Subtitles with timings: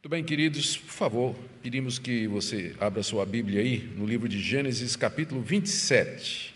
[0.00, 4.40] Muito bem, queridos, por favor, pedimos que você abra sua Bíblia aí no livro de
[4.40, 6.54] Gênesis, capítulo 27.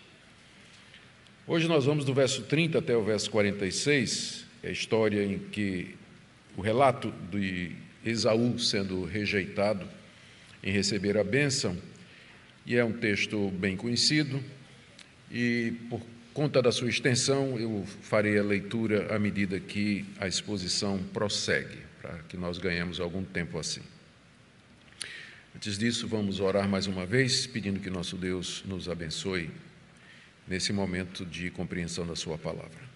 [1.45, 5.97] Hoje nós vamos do verso 30 até o verso 46, é a história em que
[6.57, 7.73] o relato de
[8.05, 9.89] Esaú sendo rejeitado
[10.63, 11.77] em receber a bênção,
[12.65, 14.41] e é um texto bem conhecido,
[15.33, 16.01] e por
[16.33, 22.19] conta da sua extensão, eu farei a leitura à medida que a exposição prossegue, para
[22.29, 23.81] que nós ganhemos algum tempo assim.
[25.55, 29.49] Antes disso, vamos orar mais uma vez, pedindo que nosso Deus nos abençoe
[30.49, 32.91] nesse momento de compreensão da Sua palavra.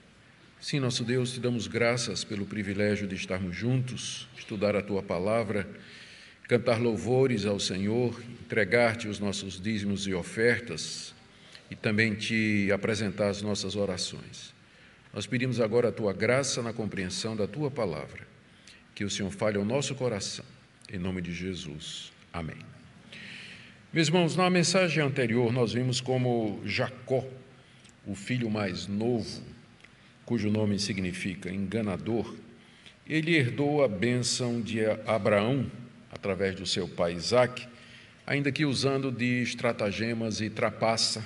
[0.61, 5.69] Sim, nosso Deus, te damos graças pelo privilégio de estarmos juntos, estudar a Tua palavra,
[6.49, 11.15] cantar louvores ao Senhor, entregar-te os nossos dízimos e ofertas
[11.71, 14.55] e também te apresentar as nossas orações.
[15.13, 18.27] Nós pedimos agora a tua graça na compreensão da tua palavra,
[18.97, 20.45] que o Senhor fale ao nosso coração,
[20.91, 22.11] em nome de Jesus.
[22.33, 22.57] Amém.
[23.93, 27.23] Meus irmãos, na mensagem anterior nós vimos como Jacó,
[28.07, 29.43] o filho mais novo,
[30.25, 32.35] cujo nome significa enganador,
[33.07, 35.71] ele herdou a bênção de Abraão
[36.11, 37.69] através do seu pai Isaque,
[38.27, 41.23] ainda que usando de estratagemas e trapaça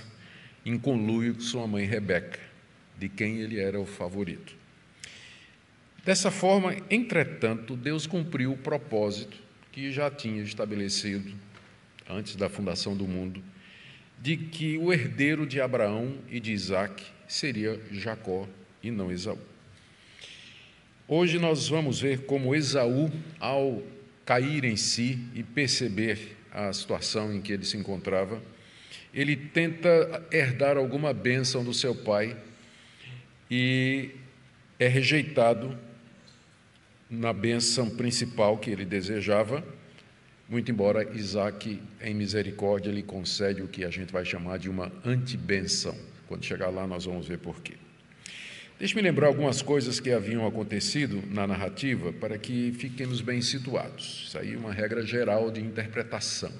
[0.66, 2.40] em conluio com sua mãe Rebeca,
[2.98, 4.59] de quem ele era o favorito.
[6.04, 9.36] Dessa forma, entretanto, Deus cumpriu o propósito
[9.70, 11.34] que já tinha estabelecido
[12.08, 13.42] antes da fundação do mundo,
[14.18, 18.48] de que o herdeiro de Abraão e de Isaac seria Jacó
[18.82, 19.38] e não Esaú.
[21.06, 23.82] Hoje nós vamos ver como Esaú, ao
[24.24, 28.42] cair em si e perceber a situação em que ele se encontrava,
[29.12, 32.36] ele tenta herdar alguma bênção do seu pai
[33.50, 34.10] e
[34.78, 35.76] é rejeitado
[37.10, 39.64] na bênção principal que ele desejava,
[40.48, 44.92] muito embora Isaac, em misericórdia, lhe concede o que a gente vai chamar de uma
[45.04, 45.96] antibenção.
[46.28, 47.74] Quando chegar lá, nós vamos ver por quê.
[48.78, 54.24] Deixe-me lembrar algumas coisas que haviam acontecido na narrativa para que fiquemos bem situados.
[54.26, 56.52] Isso aí é uma regra geral de interpretação.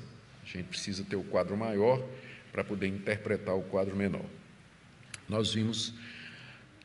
[0.42, 2.04] A gente precisa ter o quadro maior
[2.52, 4.24] para poder interpretar o quadro menor.
[5.28, 5.94] Nós vimos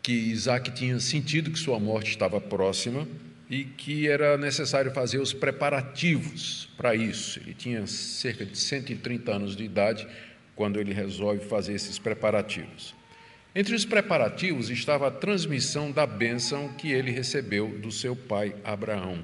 [0.02, 3.08] que Isaac tinha sentido que sua morte estava próxima
[3.50, 7.40] e que era necessário fazer os preparativos para isso.
[7.40, 10.08] Ele tinha cerca de 130 anos de idade
[10.56, 12.96] quando ele resolve fazer esses preparativos.
[13.54, 19.24] Entre os preparativos estava a transmissão da bênção que ele recebeu do seu pai Abraão.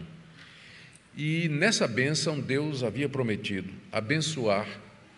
[1.18, 4.66] E nessa bênção, Deus havia prometido abençoar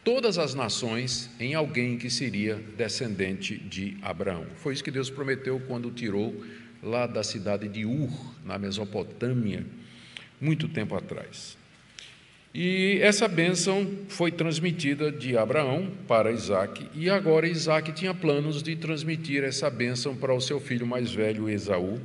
[0.03, 4.47] todas as nações em alguém que seria descendente de Abraão.
[4.55, 6.43] Foi isso que Deus prometeu quando tirou
[6.83, 8.11] lá da cidade de Ur,
[8.45, 9.65] na Mesopotâmia,
[10.39, 11.57] muito tempo atrás.
[12.53, 18.75] E essa bênção foi transmitida de Abraão para Isaac, e agora Isaac tinha planos de
[18.75, 21.99] transmitir essa bênção para o seu filho mais velho, Esaú,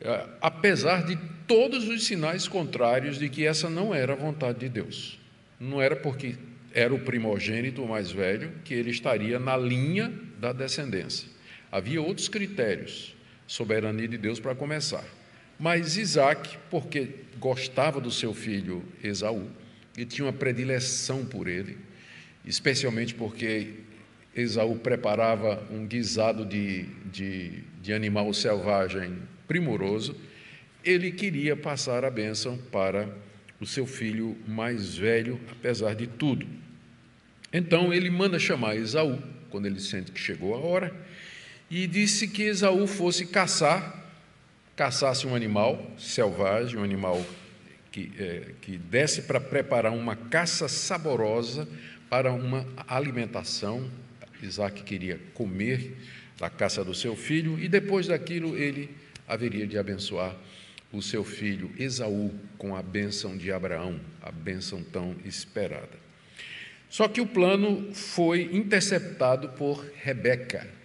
[0.00, 1.18] eh, apesar de
[1.48, 5.18] todos os sinais contrários de que essa não era a vontade de Deus.
[5.58, 6.36] Não era porque
[6.72, 11.28] era o primogênito mais velho, que ele estaria na linha da descendência.
[11.70, 13.14] Havia outros critérios,
[13.46, 15.04] soberania de Deus para começar.
[15.58, 17.08] Mas Isaac, porque
[17.38, 19.48] gostava do seu filho Esaú,
[19.96, 21.76] e tinha uma predileção por ele,
[22.44, 23.74] especialmente porque
[24.34, 30.16] Esaú preparava um guisado de, de, de animal selvagem primoroso,
[30.84, 33.08] ele queria passar a bênção para
[33.60, 36.46] o seu filho mais velho, apesar de tudo.
[37.52, 40.92] Então ele manda chamar Esaú, quando ele sente que chegou a hora,
[41.74, 44.04] e disse que Esaú fosse caçar,
[44.76, 47.24] caçasse um animal selvagem, um animal
[47.90, 51.66] que, é, que desse para preparar uma caça saborosa
[52.10, 53.90] para uma alimentação.
[54.42, 55.96] Isaac queria comer
[56.38, 58.90] da caça do seu filho, e depois daquilo ele
[59.26, 60.36] haveria de abençoar
[60.92, 66.02] o seu filho Esaú com a bênção de Abraão, a bênção tão esperada.
[66.90, 70.81] Só que o plano foi interceptado por Rebeca.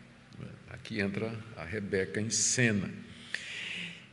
[0.87, 2.89] Aqui entra a Rebeca em cena.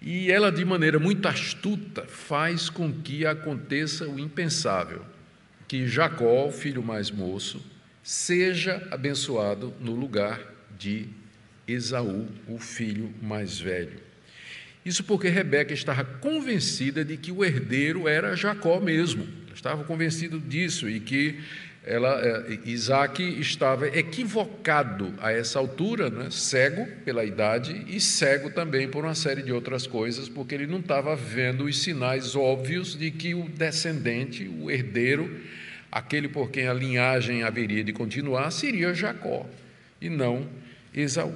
[0.02, 5.04] E ela, de maneira muito astuta, faz com que aconteça o impensável:
[5.68, 7.64] que Jacó, o filho mais moço,
[8.02, 10.40] seja abençoado no lugar
[10.76, 11.06] de
[11.68, 14.00] Esaú, o filho mais velho.
[14.84, 19.28] Isso porque Rebeca estava convencida de que o herdeiro era Jacó mesmo.
[19.54, 21.38] Estava convencido disso e que
[21.86, 26.28] ela, é, Isaac estava equivocado a essa altura, né?
[26.30, 30.78] cego pela idade e cego também por uma série de outras coisas, porque ele não
[30.78, 35.38] estava vendo os sinais óbvios de que o descendente, o herdeiro,
[35.92, 39.46] aquele por quem a linhagem haveria de continuar, seria Jacó
[40.00, 40.48] e não
[40.94, 41.34] Esaú.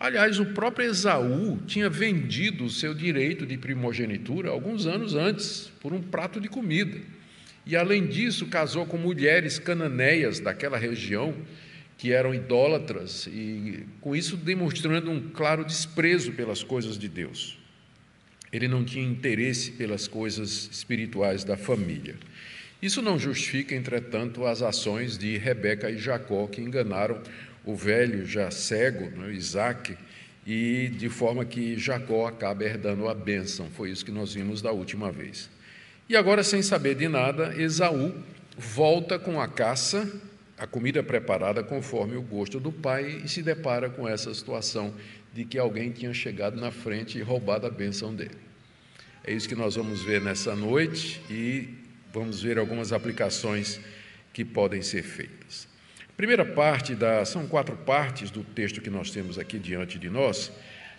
[0.00, 5.92] Aliás, o próprio Esaú tinha vendido o seu direito de primogenitura alguns anos antes, por
[5.92, 6.98] um prato de comida.
[7.66, 11.34] E, além disso, casou com mulheres cananeias daquela região,
[11.98, 17.58] que eram idólatras, e com isso demonstrando um claro desprezo pelas coisas de Deus.
[18.50, 22.16] Ele não tinha interesse pelas coisas espirituais da família.
[22.80, 27.20] Isso não justifica, entretanto, as ações de Rebeca e Jacó, que enganaram
[27.64, 29.94] o velho, já cego, né, Isaac,
[30.46, 33.68] e de forma que Jacó acaba herdando a bênção.
[33.76, 35.50] Foi isso que nós vimos da última vez.
[36.10, 38.12] E agora, sem saber de nada, Esaú
[38.58, 40.12] volta com a caça,
[40.58, 44.92] a comida preparada conforme o gosto do pai, e se depara com essa situação
[45.32, 48.34] de que alguém tinha chegado na frente e roubado a bênção dele.
[49.22, 51.68] É isso que nós vamos ver nessa noite e
[52.12, 53.78] vamos ver algumas aplicações
[54.32, 55.68] que podem ser feitas.
[56.16, 60.50] primeira parte da são quatro partes do texto que nós temos aqui diante de nós.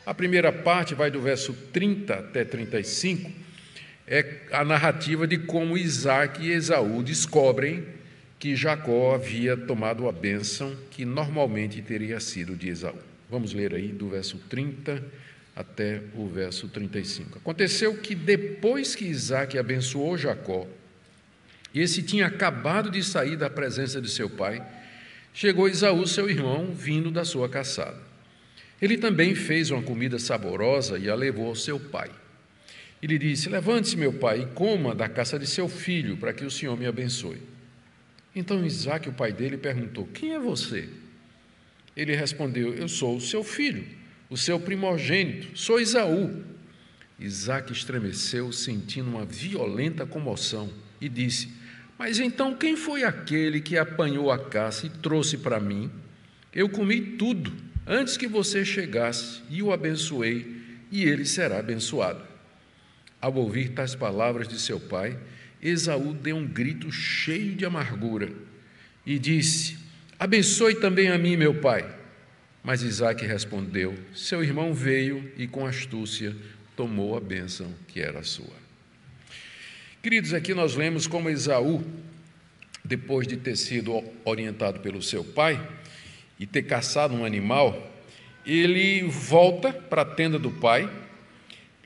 [0.06, 3.51] A primeira parte vai do verso 30 até 35
[4.08, 7.86] é a narrativa de como Isaac e Esaú descobrem
[8.40, 12.98] que Jacó havia tomado a bênção que normalmente teria sido de Esaú.
[13.30, 15.04] Vamos ler aí do verso 30
[15.56, 17.38] até o verso 35.
[17.38, 20.68] Aconteceu que depois que Isaac abençoou Jacó,
[21.74, 24.62] e esse tinha acabado de sair da presença de seu pai,
[25.34, 28.02] chegou Esaú, seu irmão, vindo da sua caçada.
[28.82, 32.10] Ele também fez uma comida saborosa e a levou ao seu pai.
[33.02, 36.46] E lhe disse: Levante-se, meu pai, e coma da caça de seu filho, para que
[36.46, 37.42] o Senhor me abençoe.
[38.36, 40.88] Então Isaac, o pai dele, perguntou: Quem é você?
[41.96, 43.84] Ele respondeu: Eu sou o seu filho,
[44.30, 46.44] o seu primogênito, sou Isaú.
[47.20, 51.52] Isaac estremeceu, sentindo uma violenta comoção, e disse:
[51.98, 55.90] Mas então quem foi aquele que apanhou a caça e trouxe para mim?
[56.54, 57.52] Eu comi tudo
[57.86, 60.62] antes que você chegasse e o abençoei,
[60.92, 62.31] e ele será abençoado.
[63.22, 65.16] Ao ouvir tais palavras de seu pai,
[65.62, 68.32] Esaú deu um grito cheio de amargura
[69.06, 69.78] e disse:
[70.18, 71.88] Abençoe também a mim, meu pai.
[72.64, 76.36] Mas Isaac respondeu: Seu irmão veio e com astúcia
[76.76, 78.60] tomou a bênção que era sua.
[80.02, 81.84] Queridos, aqui nós lemos como Esaú,
[82.84, 85.62] depois de ter sido orientado pelo seu pai
[86.40, 87.92] e ter caçado um animal,
[88.44, 90.90] ele volta para a tenda do pai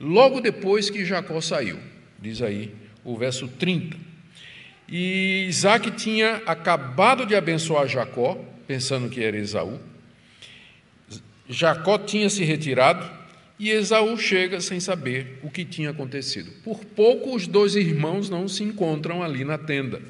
[0.00, 1.78] logo depois que Jacó saiu,
[2.18, 3.96] diz aí o verso 30.
[4.88, 9.80] E Isaac tinha acabado de abençoar Jacó, pensando que era Esaú.
[11.48, 13.08] Jacó tinha se retirado
[13.58, 16.50] e Esaú chega sem saber o que tinha acontecido.
[16.62, 20.00] Por pouco, os dois irmãos não se encontram ali na tenda.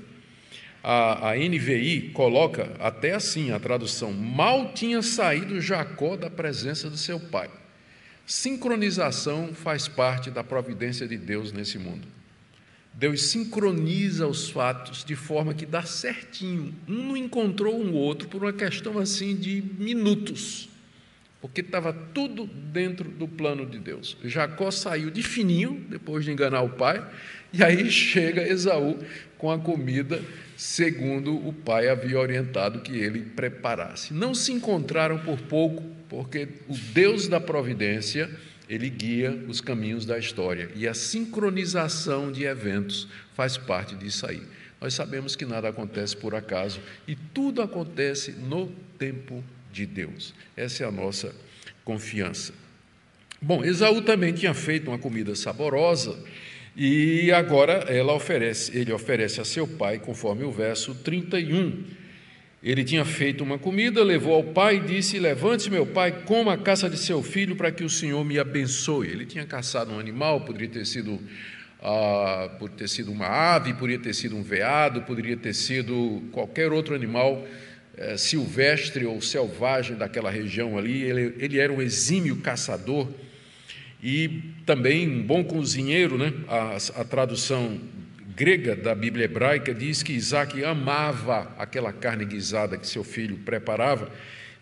[0.83, 6.97] A, a NVI coloca até assim a tradução: mal tinha saído Jacó da presença do
[6.97, 7.49] seu pai.
[8.27, 12.09] Sincronização faz parte da providência de Deus nesse mundo.
[12.93, 16.75] Deus sincroniza os fatos de forma que dá certinho.
[16.89, 20.69] Um não encontrou um outro por uma questão assim de minutos,
[21.41, 24.17] porque estava tudo dentro do plano de Deus.
[24.25, 27.07] Jacó saiu de fininho, depois de enganar o pai,
[27.53, 28.99] e aí chega Esaú
[29.39, 30.21] com a comida
[30.57, 34.15] segundo o pai havia orientado que ele preparasse.
[34.15, 38.31] Não se encontraram por pouco, porque o Deus da providência,
[38.69, 44.43] ele guia os caminhos da história e a sincronização de eventos faz parte disso aí.
[44.81, 50.35] Nós sabemos que nada acontece por acaso e tudo acontece no tempo de Deus.
[50.57, 51.35] Essa é a nossa
[51.85, 52.53] confiança.
[53.41, 56.19] Bom, Esaú também tinha feito uma comida saborosa
[56.77, 61.85] e agora ela oferece, ele oferece a seu pai, conforme o verso 31.
[62.63, 66.59] Ele tinha feito uma comida, levou ao pai e disse: Levante-se, meu pai, coma a
[66.59, 69.09] caça de seu filho para que o Senhor me abençoe.
[69.09, 71.19] Ele tinha caçado um animal, poderia ter sido,
[71.81, 76.73] ah, poderia ter sido uma ave, poderia ter sido um veado, poderia ter sido qualquer
[76.73, 77.47] outro animal
[77.97, 81.03] eh, silvestre ou selvagem daquela região ali.
[81.05, 83.09] Ele, ele era um exímio caçador
[84.03, 86.33] e também um bom cozinheiro, né?
[86.49, 87.81] a, a tradução
[88.37, 94.11] grega da Bíblia hebraica diz que Isaac amava aquela carne guisada que seu filho preparava.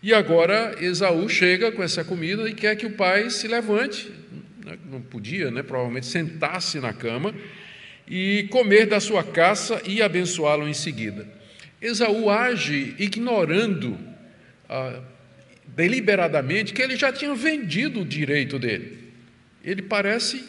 [0.01, 4.09] E agora Esaú chega com essa comida e quer que o pai se levante,
[4.89, 5.61] não podia, né?
[5.61, 7.35] provavelmente sentar-se na cama
[8.07, 11.27] e comer da sua caça e abençoá-lo em seguida.
[11.81, 13.97] Esaú age ignorando
[14.69, 15.01] ah,
[15.67, 19.04] deliberadamente que ele já tinha vendido o direito dele.
[19.65, 20.45] Ele parece,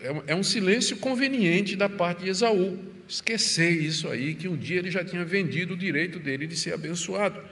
[0.00, 2.78] é, é um silêncio conveniente da parte de Esaú,
[3.08, 6.72] esquecer isso aí, que um dia ele já tinha vendido o direito dele de ser
[6.72, 7.42] abençoado.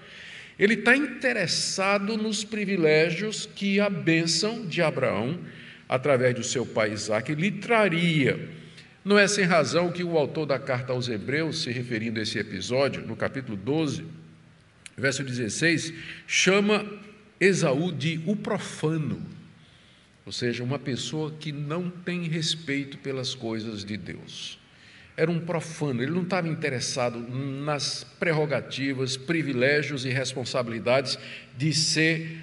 [0.57, 5.41] Ele está interessado nos privilégios que a bênção de Abraão,
[5.89, 8.49] através do seu pai Isaac, lhe traria.
[9.05, 12.39] Não é sem razão que o autor da carta aos Hebreus, se referindo a esse
[12.39, 14.05] episódio, no capítulo 12,
[14.97, 15.93] verso 16,
[16.27, 16.87] chama
[17.41, 19.21] Esaú de o profano,
[20.27, 24.59] ou seja, uma pessoa que não tem respeito pelas coisas de Deus
[25.17, 31.19] era um profano, ele não estava interessado nas prerrogativas, privilégios e responsabilidades
[31.57, 32.39] de ser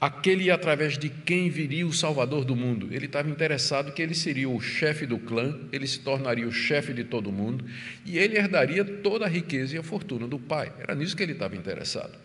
[0.00, 2.88] aquele através de quem viria o Salvador do mundo.
[2.90, 6.92] Ele estava interessado que ele seria o chefe do clã, ele se tornaria o chefe
[6.92, 7.64] de todo mundo
[8.04, 10.72] e ele herdaria toda a riqueza e a fortuna do pai.
[10.80, 12.18] Era nisso que ele estava interessado.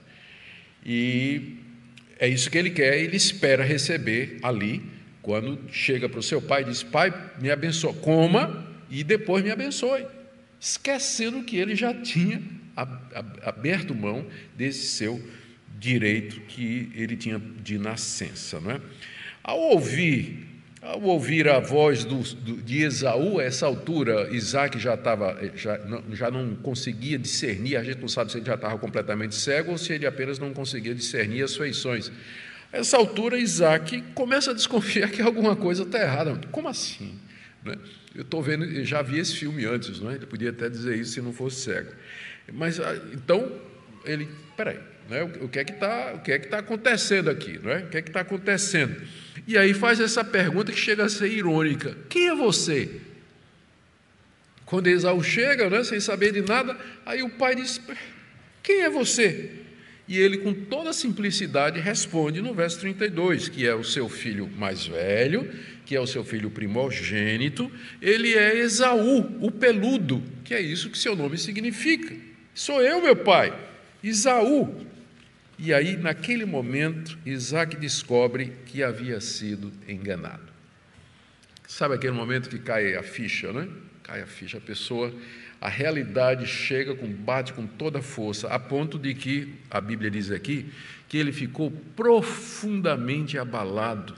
[0.83, 1.57] E
[2.19, 4.83] é isso que ele quer, ele espera receber ali,
[5.21, 9.51] quando chega para o seu pai e diz: Pai, me abençoa, coma e depois me
[9.51, 10.05] abençoe,
[10.59, 12.41] esquecendo que ele já tinha
[13.43, 15.21] aberto mão desse seu
[15.77, 18.59] direito que ele tinha de nascença.
[18.59, 18.81] Não é?
[19.41, 20.48] Ao ouvir
[20.81, 25.77] ao ouvir a voz do, do, de Esaú, a essa altura, Isaac já, estava, já,
[25.79, 29.71] não, já não conseguia discernir, a gente não sabe se ele já estava completamente cego
[29.71, 32.11] ou se ele apenas não conseguia discernir as feições.
[32.71, 36.39] A essa altura, Isaac começa a desconfiar que alguma coisa está errada.
[36.51, 37.19] Como assim?
[37.63, 37.75] Né?
[38.15, 40.15] Eu estou vendo, eu já vi esse filme antes, não é?
[40.15, 41.91] ele podia até dizer isso se não fosse cego.
[42.53, 43.51] Mas ah, então
[44.05, 45.23] ele, peraí, né?
[45.23, 47.79] o que é que está, o que é que está acontecendo aqui, não é?
[47.79, 48.95] O que é que está acontecendo?
[49.49, 53.01] E aí faz essa pergunta que chega a ser irônica: quem é você?
[54.63, 57.81] Quando Esaú chega, né, sem saber de nada, aí o pai diz:
[58.61, 59.49] quem é você?
[60.07, 64.85] E ele, com toda simplicidade, responde no verso 32, que é o seu filho mais
[64.85, 65.51] velho,
[65.83, 70.97] que é o seu filho primogênito, ele é Esaú, o peludo, que é isso que
[70.97, 72.15] seu nome significa.
[72.53, 73.51] Sou eu, meu pai,
[74.03, 74.85] Esaú.
[75.59, 80.49] E aí, naquele momento, Isaac descobre que havia sido enganado.
[81.67, 83.67] Sabe aquele momento que cai a ficha, né?
[84.01, 85.13] Cai a ficha, a pessoa
[85.61, 90.31] a realidade chega com bate com toda força, a ponto de que a Bíblia diz
[90.31, 90.71] aqui
[91.07, 94.15] que ele ficou profundamente abalado.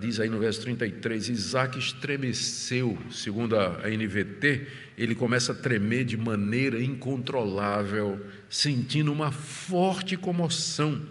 [0.00, 6.16] Diz aí no verso 33, Isaac estremeceu, segundo a NVT, ele começa a tremer de
[6.16, 11.02] maneira incontrolável, sentindo uma forte comoção.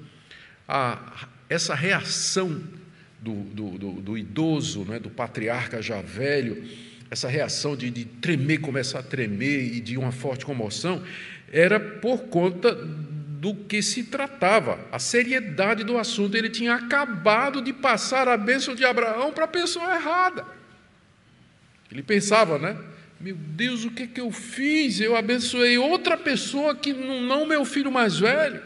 [0.68, 2.64] Ah, essa reação
[3.22, 6.64] do, do, do, do idoso, né, do patriarca já velho,
[7.12, 11.04] essa reação de, de tremer, começar a tremer e de uma forte comoção,
[11.52, 16.36] era por conta do que se tratava, a seriedade do assunto.
[16.36, 20.44] Ele tinha acabado de passar a bênção de Abraão para a pessoa errada.
[21.92, 22.76] Ele pensava, né?
[23.26, 25.00] Meu Deus, o que, é que eu fiz?
[25.00, 28.62] Eu abençoei outra pessoa que não meu filho mais velho.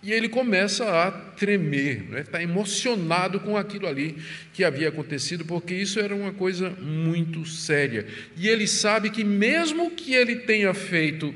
[0.00, 2.20] E ele começa a tremer, né?
[2.20, 4.18] está emocionado com aquilo ali
[4.52, 8.06] que havia acontecido, porque isso era uma coisa muito séria.
[8.36, 11.34] E ele sabe que, mesmo que ele tenha feito,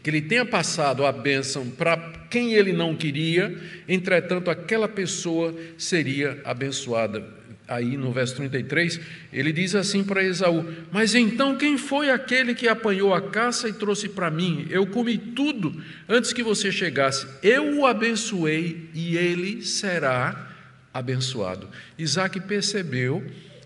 [0.00, 1.96] que ele tenha passado a bênção para
[2.30, 3.52] quem ele não queria,
[3.88, 7.36] entretanto, aquela pessoa seria abençoada
[7.68, 8.98] aí no verso 33,
[9.30, 13.72] ele diz assim para Esaú: Mas então quem foi aquele que apanhou a caça e
[13.72, 14.66] trouxe para mim?
[14.70, 17.26] Eu comi tudo antes que você chegasse.
[17.42, 20.48] Eu o abençoei e ele será
[20.92, 21.68] abençoado.
[21.98, 23.24] Isaac percebeu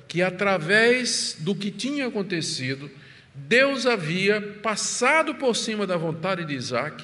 [0.08, 2.90] que através do que tinha acontecido,
[3.34, 7.02] Deus havia passado por cima da vontade de Isaac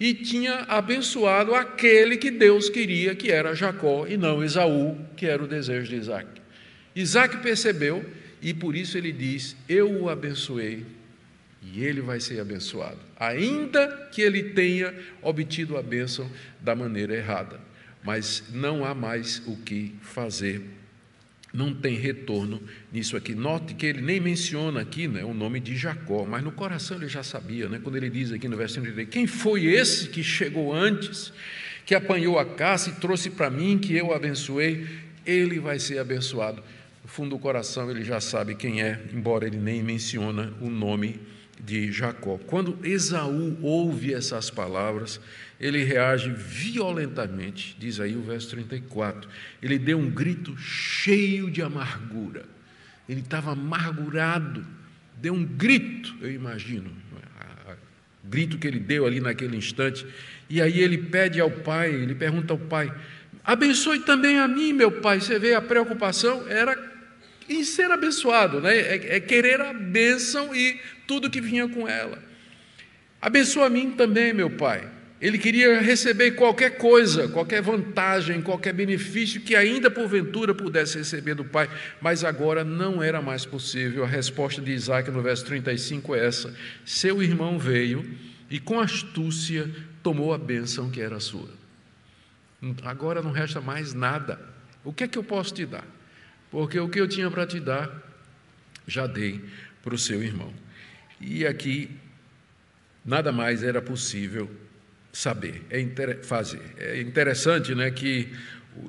[0.00, 5.42] e tinha abençoado aquele que Deus queria, que era Jacó, e não Esaú, que era
[5.42, 6.37] o desejo de Isaac.
[7.00, 8.04] Isaac percebeu
[8.42, 10.84] e por isso ele diz: Eu o abençoei
[11.62, 17.60] e ele vai ser abençoado, ainda que ele tenha obtido a bênção da maneira errada.
[18.02, 20.62] Mas não há mais o que fazer,
[21.52, 22.62] não tem retorno
[22.92, 23.34] nisso aqui.
[23.34, 27.08] Note que ele nem menciona aqui né, o nome de Jacó, mas no coração ele
[27.08, 30.72] já sabia, né, quando ele diz aqui no versículo 33, quem foi esse que chegou
[30.72, 31.32] antes,
[31.84, 34.86] que apanhou a caça e trouxe para mim, que eu abençoei,
[35.26, 36.62] ele vai ser abençoado
[37.08, 41.20] fundo do coração ele já sabe quem é, embora ele nem menciona o nome
[41.60, 42.38] de Jacó.
[42.46, 45.20] Quando Esaú ouve essas palavras,
[45.60, 49.28] ele reage violentamente, diz aí o verso 34.
[49.60, 52.44] Ele deu um grito cheio de amargura.
[53.08, 54.64] Ele estava amargurado,
[55.16, 56.90] deu um grito, eu imagino.
[58.22, 60.06] grito que ele deu ali naquele instante.
[60.48, 62.92] E aí ele pede ao pai, ele pergunta ao pai:
[63.42, 65.20] abençoe também a mim, meu pai.
[65.20, 66.87] Você vê a preocupação era
[67.48, 68.76] em ser abençoado, né?
[68.76, 72.18] é, é querer a bênção e tudo que vinha com ela.
[73.20, 74.88] Abençoa a mim também, meu pai.
[75.20, 81.44] Ele queria receber qualquer coisa, qualquer vantagem, qualquer benefício que ainda porventura pudesse receber do
[81.44, 81.68] pai,
[82.00, 84.04] mas agora não era mais possível.
[84.04, 88.08] A resposta de Isaac no verso 35 é essa: Seu irmão veio
[88.48, 89.68] e com astúcia
[90.04, 91.48] tomou a bênção que era sua.
[92.84, 94.40] Agora não resta mais nada.
[94.84, 95.84] O que é que eu posso te dar?
[96.50, 97.90] Porque o que eu tinha para te dar,
[98.86, 99.44] já dei
[99.82, 100.52] para o seu irmão.
[101.20, 101.90] E aqui,
[103.04, 104.50] nada mais era possível
[105.12, 106.62] saber, é fazer.
[106.78, 108.32] É interessante né, que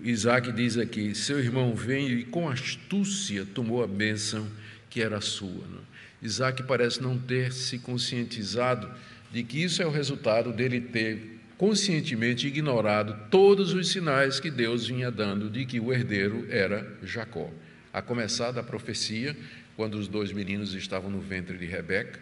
[0.04, 4.48] Isaac diz aqui: seu irmão veio e com astúcia tomou a bênção
[4.90, 5.66] que era sua.
[5.68, 5.80] Né?
[6.22, 8.90] Isaac parece não ter se conscientizado
[9.32, 14.88] de que isso é o resultado dele ter conscientemente ignorado todos os sinais que Deus
[14.88, 17.50] vinha dando de que o herdeiro era Jacó.
[17.92, 19.36] A começar da profecia,
[19.76, 22.18] quando os dois meninos estavam no ventre de Rebeca,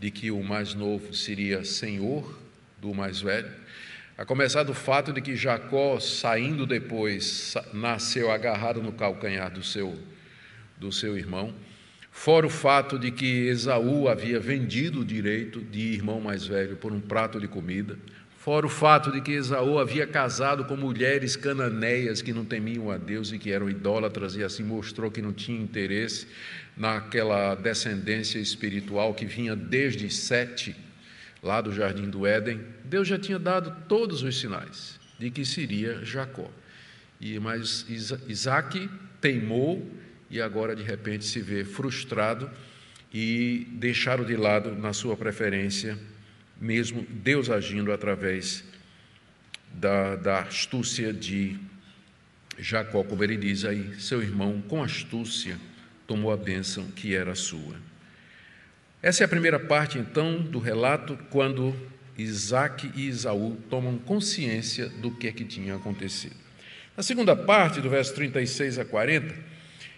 [0.00, 2.36] de que o mais novo seria senhor
[2.80, 3.48] do mais velho,
[4.18, 9.96] a começar do fato de que Jacó, saindo depois, nasceu agarrado no calcanhar do seu,
[10.76, 11.54] do seu irmão,
[12.10, 16.92] fora o fato de que Esaú havia vendido o direito de irmão mais velho por
[16.92, 17.96] um prato de comida,
[18.40, 22.96] fora o fato de que Esaú havia casado com mulheres cananeias que não temiam a
[22.96, 26.26] Deus e que eram idólatras, e assim mostrou que não tinha interesse
[26.74, 30.74] naquela descendência espiritual que vinha desde Sete
[31.42, 36.02] lá do jardim do Éden, Deus já tinha dado todos os sinais de que seria
[36.02, 36.50] Jacó.
[37.20, 37.84] E mas
[38.26, 38.88] Isaac
[39.20, 39.86] teimou
[40.30, 42.50] e agora de repente se vê frustrado
[43.12, 45.98] e deixaram de lado na sua preferência,
[46.60, 48.62] mesmo Deus agindo através
[49.72, 51.56] da, da astúcia de
[52.58, 55.58] Jacó, como ele diz aí, seu irmão com astúcia
[56.06, 57.76] tomou a bênção que era sua.
[59.02, 61.74] Essa é a primeira parte, então, do relato, quando
[62.18, 66.36] Isaac e Isaú tomam consciência do que é que tinha acontecido.
[66.94, 69.34] Na segunda parte, do verso 36 a 40,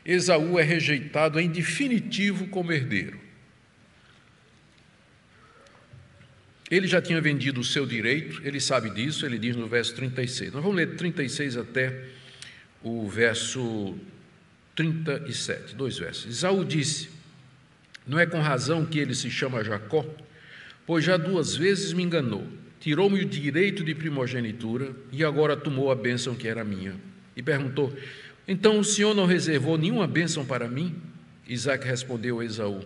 [0.05, 3.19] Esaú é rejeitado em definitivo como herdeiro.
[6.73, 10.55] Ele já tinha vendido o seu direito, ele sabe disso, ele diz no verso 36.
[10.55, 12.05] Nós vamos ler 36 até
[12.83, 13.95] o verso
[14.75, 16.27] 37, dois versos.
[16.27, 17.11] Esaú disse:
[18.07, 20.05] não é com razão que ele se chama Jacó?
[20.87, 22.47] Pois já duas vezes me enganou,
[22.81, 26.97] tirou-me o direito de primogenitura e agora tomou a bênção que era minha.
[27.37, 27.95] E perguntou:
[28.47, 30.97] Então o Senhor não reservou nenhuma bênção para mim?
[31.47, 32.81] Isaac respondeu a Esaú: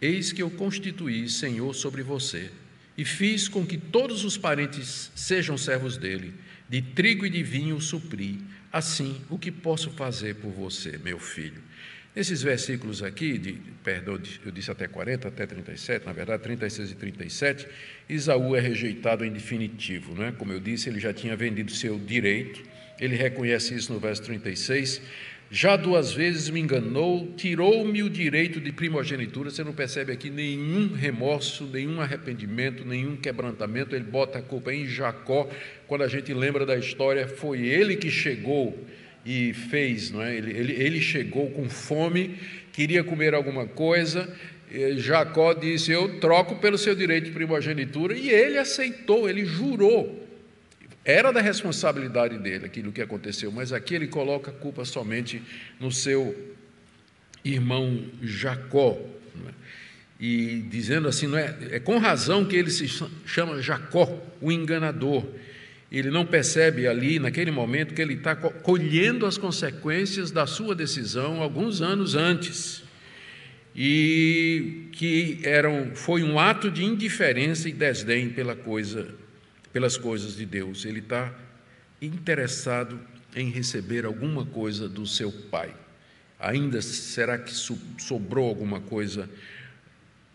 [0.00, 2.50] Eis que eu constituí Senhor sobre você,
[2.96, 6.34] e fiz com que todos os parentes sejam servos dele,
[6.68, 8.40] de trigo e de vinho supri.
[8.72, 11.62] Assim, o que posso fazer por você, meu filho?
[12.14, 13.52] Nesses versículos aqui, de,
[13.82, 17.66] perdão, eu disse até 40, até 37, na verdade 36 e 37,
[18.06, 20.32] Isaú é rejeitado em definitivo, não é?
[20.32, 22.62] Como eu disse, ele já tinha vendido seu direito,
[23.00, 25.00] ele reconhece isso no verso 36.
[25.54, 29.50] Já duas vezes me enganou, tirou-me o direito de primogenitura.
[29.50, 33.94] Você não percebe aqui nenhum remorso, nenhum arrependimento, nenhum quebrantamento.
[33.94, 35.46] Ele bota a culpa em Jacó.
[35.86, 38.82] Quando a gente lembra da história, foi ele que chegou
[39.26, 40.34] e fez, não é?
[40.34, 42.38] ele, ele, ele chegou com fome,
[42.72, 44.34] queria comer alguma coisa,
[44.96, 50.21] Jacó disse: Eu troco pelo seu direito de primogenitura, e ele aceitou, ele jurou.
[51.04, 55.42] Era da responsabilidade dele aquilo que aconteceu, mas aqui ele coloca a culpa somente
[55.80, 56.54] no seu
[57.44, 58.98] irmão Jacó.
[59.48, 59.52] É?
[60.20, 62.86] E dizendo assim, não é, é com razão que ele se
[63.26, 65.26] chama Jacó, o enganador
[65.92, 71.42] ele não percebe ali, naquele momento, que ele está colhendo as consequências da sua decisão
[71.42, 72.82] alguns anos antes.
[73.76, 79.14] E que eram, foi um ato de indiferença e desdém pela coisa,
[79.72, 80.84] pelas coisas de Deus.
[80.84, 81.32] Ele está
[82.00, 83.00] interessado
[83.34, 85.74] em receber alguma coisa do seu pai.
[86.38, 89.28] Ainda será que sobrou alguma coisa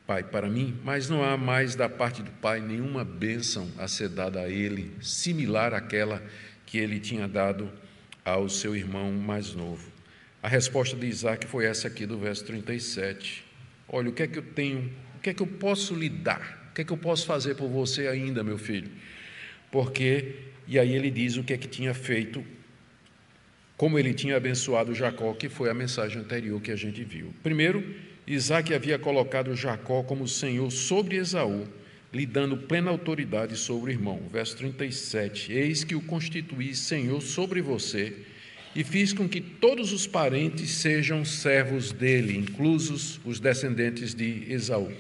[0.08, 4.08] Pai para mim, mas não há mais da parte do Pai nenhuma bênção a ser
[4.08, 6.24] dada a ele, similar àquela
[6.66, 7.70] que ele tinha dado
[8.24, 9.86] ao seu irmão mais novo.
[10.42, 13.44] A resposta de Isaac foi essa aqui do verso 37.
[13.90, 16.70] Olha, o que é que eu tenho, o que é que eu posso lhe dar?
[16.72, 18.90] O que é que eu posso fazer por você ainda, meu filho?
[19.72, 20.36] Porque,
[20.68, 22.44] e aí ele diz o que é que tinha feito,
[23.76, 27.34] como ele tinha abençoado Jacó, que foi a mensagem anterior que a gente viu.
[27.44, 27.84] Primeiro,
[28.26, 31.68] Isaac havia colocado Jacó como senhor sobre Esaú,
[32.12, 34.22] lhe dando plena autoridade sobre o irmão.
[34.32, 38.14] Verso 37: Eis que o constituí Senhor sobre você,
[38.76, 44.92] e fiz com que todos os parentes sejam servos dele, inclusos os descendentes de Esaú.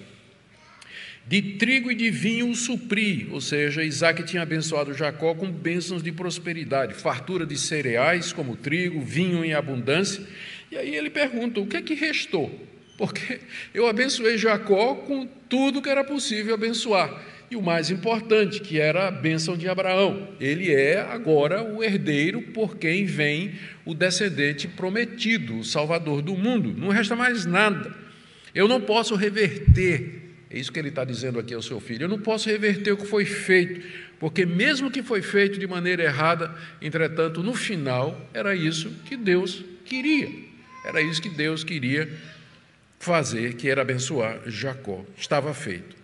[1.28, 6.02] De trigo e de vinho o supri, ou seja, Isaac tinha abençoado Jacó com bênçãos
[6.02, 10.24] de prosperidade, fartura de cereais como trigo, vinho em abundância.
[10.72, 12.50] E aí ele pergunta: o que é que restou?
[12.98, 13.42] Porque
[13.74, 17.22] eu abençoei Jacó com tudo que era possível abençoar.
[17.52, 20.30] E o mais importante, que era a bênção de Abraão.
[20.40, 26.74] Ele é agora o herdeiro por quem vem o descendente prometido, o salvador do mundo.
[26.74, 27.94] Não resta mais nada.
[28.56, 32.04] Eu não posso reverter é isso que ele está dizendo aqui ao seu filho.
[32.04, 33.86] Eu não posso reverter o que foi feito,
[34.20, 39.64] porque mesmo que foi feito de maneira errada, entretanto, no final, era isso que Deus
[39.86, 40.30] queria.
[40.86, 42.10] Era isso que Deus queria
[42.98, 45.04] fazer, que era abençoar Jacó.
[45.18, 45.98] Estava feito.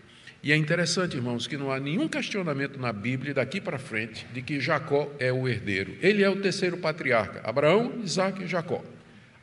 [0.43, 4.41] E é interessante, irmãos, que não há nenhum questionamento na Bíblia, daqui para frente, de
[4.41, 5.95] que Jacó é o herdeiro.
[6.01, 8.83] Ele é o terceiro patriarca: Abraão, Isaac e Jacó.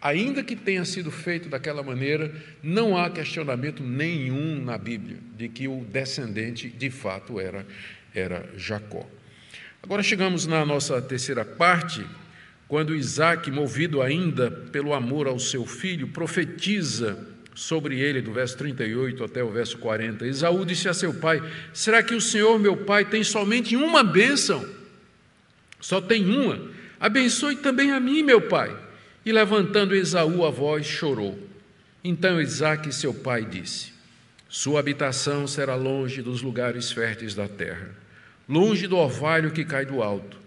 [0.01, 2.33] Ainda que tenha sido feito daquela maneira,
[2.63, 7.67] não há questionamento nenhum na Bíblia de que o descendente de fato era,
[8.15, 9.07] era Jacó.
[9.83, 12.05] Agora chegamos na nossa terceira parte,
[12.67, 19.25] quando Isaac, movido ainda pelo amor ao seu filho, profetiza sobre ele, do verso 38
[19.25, 20.27] até o verso 40.
[20.27, 21.43] Esaú disse a seu pai:
[21.75, 24.67] Será que o Senhor, meu pai, tem somente uma bênção?
[25.79, 26.71] Só tem uma.
[26.99, 28.75] Abençoe também a mim, meu pai.
[29.25, 31.39] E levantando Esaú a voz, chorou.
[32.03, 33.93] Então Isaac, seu pai, disse:
[34.49, 37.91] Sua habitação será longe dos lugares férteis da terra,
[38.49, 40.39] longe do orvalho que cai do alto.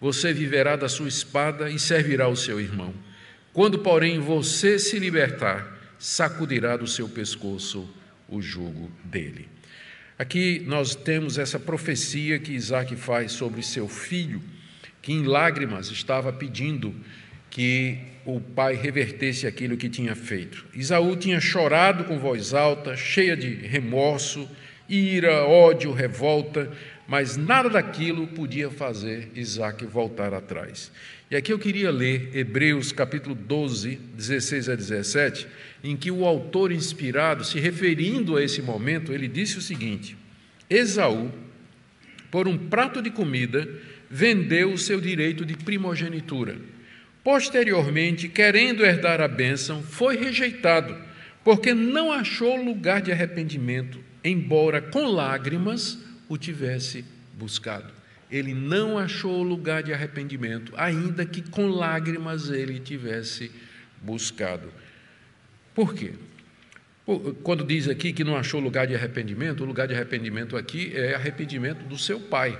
[0.00, 2.92] Você viverá da sua espada e servirá o seu irmão.
[3.52, 7.88] Quando, porém, você se libertar, sacudirá do seu pescoço
[8.28, 9.48] o jugo dele.
[10.18, 14.42] Aqui nós temos essa profecia que Isaac faz sobre seu filho,
[15.00, 16.94] que em lágrimas estava pedindo
[17.48, 20.66] que o pai revertesse aquilo que tinha feito.
[20.74, 24.48] Isaú tinha chorado com voz alta, cheia de remorso,
[24.88, 26.70] ira, ódio, revolta,
[27.06, 30.90] mas nada daquilo podia fazer Isaac voltar atrás.
[31.30, 35.46] E aqui eu queria ler Hebreus capítulo 12, 16 a 17,
[35.84, 40.16] em que o autor inspirado, se referindo a esse momento, ele disse o seguinte:
[40.68, 41.30] Esaú,
[42.28, 43.68] por um prato de comida,
[44.10, 46.56] vendeu o seu direito de primogenitura
[47.26, 50.96] Posteriormente, querendo herdar a bênção, foi rejeitado,
[51.42, 57.04] porque não achou lugar de arrependimento, embora com lágrimas o tivesse
[57.36, 57.92] buscado.
[58.30, 63.50] Ele não achou lugar de arrependimento, ainda que com lágrimas ele tivesse
[64.00, 64.72] buscado.
[65.74, 66.12] Por quê?
[67.42, 71.16] Quando diz aqui que não achou lugar de arrependimento, o lugar de arrependimento aqui é
[71.16, 72.56] arrependimento do seu pai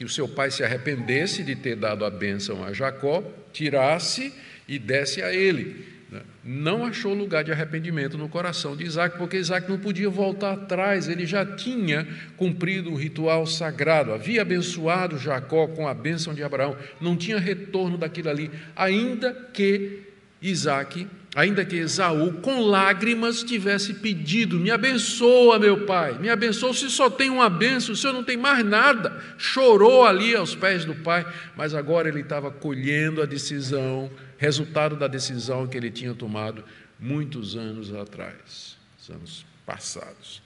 [0.00, 4.32] que o seu pai se arrependesse de ter dado a bênção a Jacó, tirasse
[4.66, 5.84] e desse a ele.
[6.10, 6.22] Né?
[6.42, 11.06] Não achou lugar de arrependimento no coração de Isaac, porque Isaac não podia voltar atrás,
[11.06, 12.08] ele já tinha
[12.38, 17.98] cumprido o ritual sagrado, havia abençoado Jacó com a bênção de Abraão, não tinha retorno
[17.98, 20.04] daquilo ali, ainda que
[20.40, 26.74] Isaac ainda que Esaú, com lágrimas, tivesse pedido: Me abençoa, meu pai, me abençoa.
[26.74, 29.22] Se só tem uma bênção, o senhor não tem mais nada.
[29.38, 35.06] Chorou ali aos pés do pai, mas agora ele estava colhendo a decisão, resultado da
[35.06, 36.64] decisão que ele tinha tomado
[36.98, 38.76] muitos anos atrás,
[39.08, 40.42] anos passados.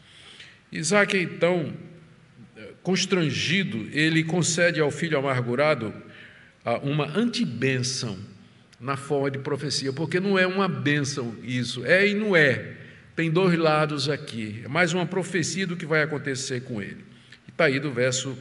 [0.71, 1.73] Isaac, então,
[2.83, 5.95] constrangido, ele concede ao filho amargurado
[6.65, 8.19] ah, uma antibênção
[8.81, 12.77] na forma de profecia, porque não é uma bênção isso, é e não é.
[13.17, 14.61] Tem dois lados aqui.
[14.65, 17.05] É mais uma profecia do que vai acontecer com ele.
[17.49, 18.37] Está aí do verso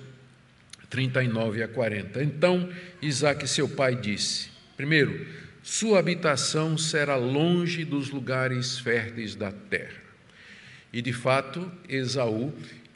[0.89, 2.23] 39 a 40.
[2.23, 2.69] Então
[3.01, 5.27] Isaac, seu pai, disse: primeiro,
[5.61, 10.01] sua habitação será longe dos lugares férteis da terra.
[10.91, 12.53] E de fato, Esaú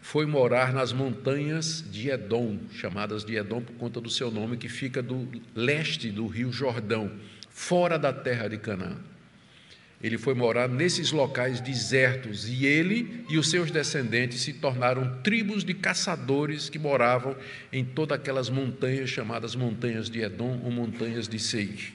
[0.08, 4.70] foi morar nas montanhas de Edom, chamadas de Edom por conta do seu nome, que
[4.70, 7.12] fica do leste do rio Jordão,
[7.50, 8.96] fora da terra de Canaã.
[10.02, 15.66] Ele foi morar nesses locais desertos e ele e os seus descendentes se tornaram tribos
[15.66, 17.36] de caçadores que moravam
[17.74, 21.94] em todas aquelas montanhas chamadas montanhas de Edom ou montanhas de Seir.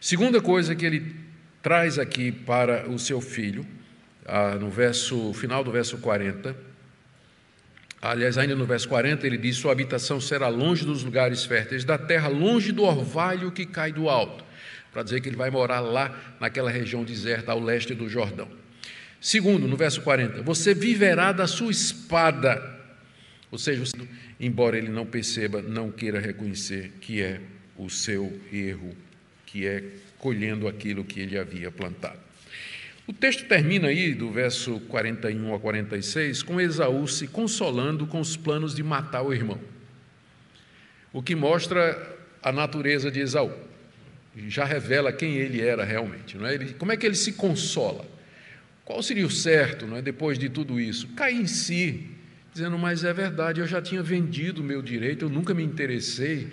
[0.00, 1.14] Segunda coisa que ele
[1.62, 3.66] traz aqui para o seu filho,
[4.24, 6.67] ah, no verso final do verso 40,
[8.00, 11.98] Aliás, ainda no verso 40, ele diz: Sua habitação será longe dos lugares férteis da
[11.98, 14.44] terra, longe do orvalho que cai do alto,
[14.92, 18.48] para dizer que ele vai morar lá naquela região deserta ao leste do Jordão.
[19.20, 22.76] Segundo, no verso 40, você viverá da sua espada.
[23.50, 23.82] Ou seja,
[24.38, 27.40] embora ele não perceba, não queira reconhecer que é
[27.76, 28.94] o seu erro,
[29.44, 29.82] que é
[30.18, 32.27] colhendo aquilo que ele havia plantado.
[33.08, 38.36] O texto termina aí, do verso 41 a 46, com Esaú se consolando com os
[38.36, 39.58] planos de matar o irmão.
[41.10, 43.50] O que mostra a natureza de Esaú.
[44.46, 46.36] Já revela quem ele era realmente.
[46.36, 46.54] Não é?
[46.54, 48.04] ele, como é que ele se consola?
[48.84, 51.08] Qual seria o certo, não é, depois de tudo isso?
[51.08, 52.10] Cair em si,
[52.52, 56.48] dizendo, mas é verdade, eu já tinha vendido o meu direito, eu nunca me interessei,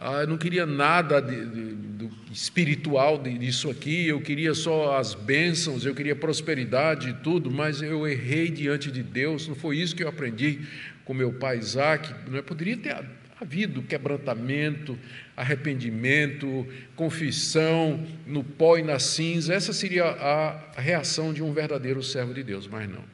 [0.00, 5.84] ah, eu não queria nada de, de, espiritual disso aqui, eu queria só as bênçãos,
[5.84, 10.04] eu queria prosperidade e tudo, mas eu errei diante de Deus, não foi isso que
[10.04, 10.60] eu aprendi
[11.04, 12.42] com meu pai Isaac, não é?
[12.42, 12.96] poderia ter
[13.40, 14.98] havido quebrantamento,
[15.36, 19.54] arrependimento, confissão no pó e na cinza.
[19.54, 23.04] Essa seria a reação de um verdadeiro servo de Deus, mas não.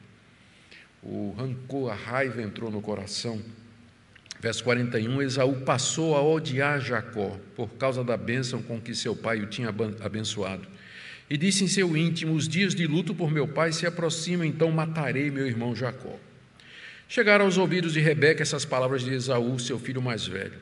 [1.03, 3.39] O rancor, a raiva entrou no coração.
[4.45, 9.41] Verso 41: Esaú passou a odiar Jacó por causa da bênção com que seu pai
[9.41, 10.67] o tinha abençoado.
[11.27, 14.69] E disse em seu íntimo: Os dias de luto por meu pai se aproximam, então
[14.69, 16.19] matarei meu irmão Jacó.
[17.09, 20.59] Chegaram aos ouvidos de Rebeca essas palavras de Esaú, seu filho mais velho.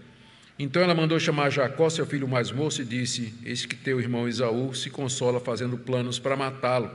[0.57, 4.29] Então ela mandou chamar Jacó, seu filho mais moço, e disse: Eis que teu irmão
[4.29, 6.89] Esaú se consola fazendo planos para matá-lo.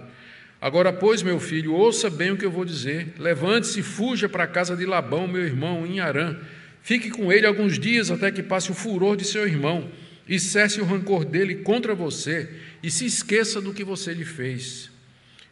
[0.58, 3.12] Agora, pois, meu filho, ouça bem o que eu vou dizer.
[3.18, 6.34] Levante-se e fuja para a casa de Labão, meu irmão, em Arã.
[6.82, 9.90] Fique com ele alguns dias até que passe o furor de seu irmão
[10.26, 12.48] e cesse o rancor dele contra você
[12.82, 14.90] e se esqueça do que você lhe fez.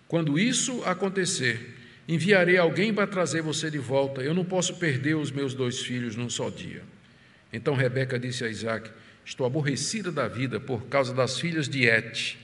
[0.08, 1.76] Quando isso acontecer,
[2.08, 4.22] Enviarei alguém para trazer você de volta.
[4.22, 6.82] Eu não posso perder os meus dois filhos num só dia.
[7.52, 8.90] Então Rebeca disse a Isaac:
[9.24, 12.38] Estou aborrecida da vida por causa das filhas de Et.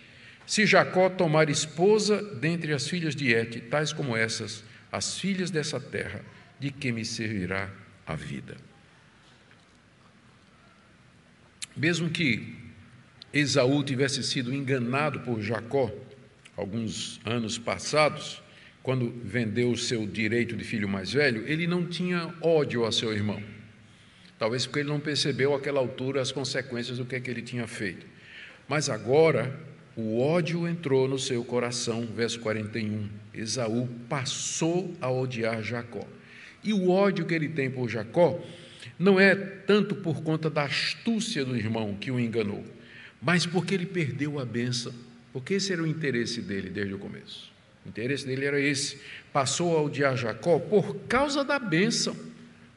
[0.44, 5.78] Se Jacó tomar esposa dentre as filhas de Et, tais como essas, as filhas dessa
[5.78, 6.24] terra,
[6.58, 7.70] de que me servirá
[8.04, 8.56] a vida?
[11.76, 12.54] Mesmo que
[13.32, 15.90] Esaú tivesse sido enganado por Jacó
[16.56, 18.42] alguns anos passados,
[18.82, 23.12] quando vendeu o seu direito de filho mais velho, ele não tinha ódio a seu
[23.12, 23.42] irmão.
[24.38, 27.66] Talvez porque ele não percebeu àquela altura as consequências do que, é que ele tinha
[27.66, 28.04] feito.
[28.68, 29.58] Mas agora,
[29.96, 33.08] o ódio entrou no seu coração, verso 41.
[33.32, 36.06] Esaú passou a odiar Jacó.
[36.64, 38.42] E o ódio que ele tem por Jacó
[38.98, 42.64] não é tanto por conta da astúcia do irmão que o enganou,
[43.20, 44.92] mas porque ele perdeu a benção,
[45.32, 47.52] porque esse era o interesse dele desde o começo.
[47.84, 48.98] O interesse dele era esse.
[49.32, 52.16] Passou a odiar Jacó por causa da bênção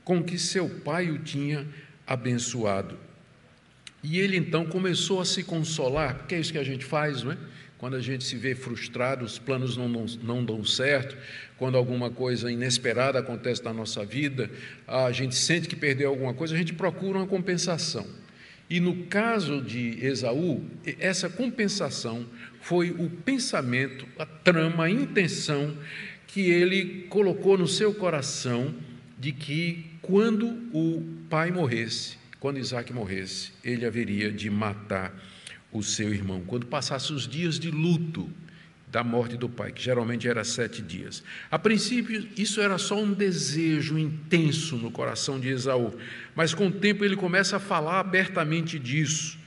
[0.03, 1.65] com que seu pai o tinha
[2.07, 2.97] abençoado.
[4.03, 7.31] E ele então começou a se consolar, porque é isso que a gente faz, não
[7.31, 7.37] é?
[7.77, 11.17] Quando a gente se vê frustrado, os planos não, não, não dão certo,
[11.57, 14.49] quando alguma coisa inesperada acontece na nossa vida,
[14.87, 18.07] a gente sente que perdeu alguma coisa, a gente procura uma compensação.
[18.69, 20.63] E no caso de Esaú,
[20.99, 22.25] essa compensação
[22.61, 25.75] foi o pensamento, a trama, a intenção
[26.27, 28.73] que ele colocou no seu coração
[29.19, 35.13] de que quando o pai morresse, quando Isaac morresse, ele haveria de matar
[35.77, 36.41] o seu irmão.
[36.45, 38.29] Quando passasse os dias de luto
[38.91, 41.23] da morte do pai, que geralmente era sete dias.
[41.51, 45.93] A princípio, isso era só um desejo intenso no coração de Esaú,
[46.33, 49.37] mas com o tempo ele começa a falar abertamente disso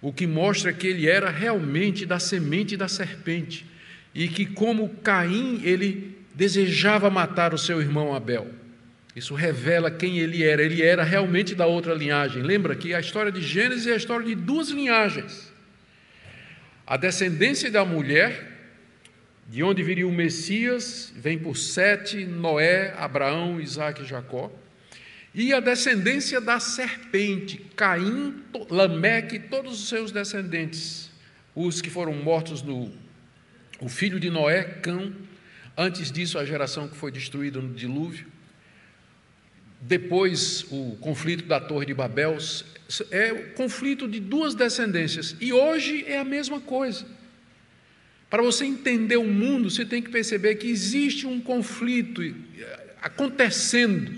[0.00, 3.66] o que mostra que ele era realmente da semente da serpente
[4.14, 8.46] e que, como Caim, ele desejava matar o seu irmão Abel.
[9.16, 10.62] Isso revela quem ele era.
[10.62, 12.42] Ele era realmente da outra linhagem.
[12.42, 15.52] Lembra que a história de Gênesis é a história de duas linhagens:
[16.86, 18.52] a descendência da mulher,
[19.48, 24.52] de onde viria o Messias, vem por Sete, Noé, Abraão, Isaac e Jacó.
[25.34, 31.10] E a descendência da serpente, Caim, Lameque, todos os seus descendentes,
[31.54, 32.92] os que foram mortos no
[33.80, 35.12] o filho de Noé, Cão,
[35.76, 38.26] antes disso a geração que foi destruída no dilúvio,
[39.80, 42.38] depois o conflito da Torre de Babel,
[43.10, 47.06] é o conflito de duas descendências, e hoje é a mesma coisa.
[48.28, 52.20] Para você entender o mundo, você tem que perceber que existe um conflito
[53.00, 54.12] acontecendo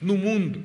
[0.00, 0.64] no mundo,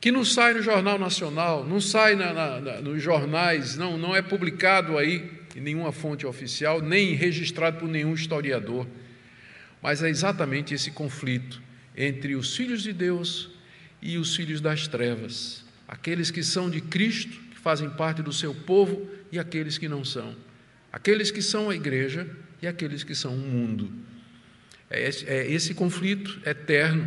[0.00, 4.16] que não sai no Jornal Nacional, não sai na, na, na, nos jornais, não, não
[4.16, 8.86] é publicado aí em nenhuma fonte oficial, nem registrado por nenhum historiador.
[9.80, 11.62] Mas é exatamente esse conflito
[11.96, 13.50] entre os filhos de Deus
[14.00, 18.54] e os filhos das trevas, aqueles que são de Cristo, que fazem parte do seu
[18.54, 20.34] povo, e aqueles que não são,
[20.90, 22.26] aqueles que são a igreja
[22.62, 23.92] e aqueles que são o mundo.
[24.88, 27.06] É esse, é esse conflito eterno,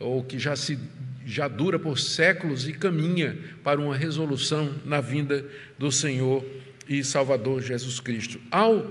[0.00, 0.78] ou que já, se,
[1.26, 5.44] já dura por séculos e caminha para uma resolução na vinda
[5.78, 6.42] do Senhor
[6.88, 8.40] e Salvador Jesus Cristo.
[8.50, 8.90] Ao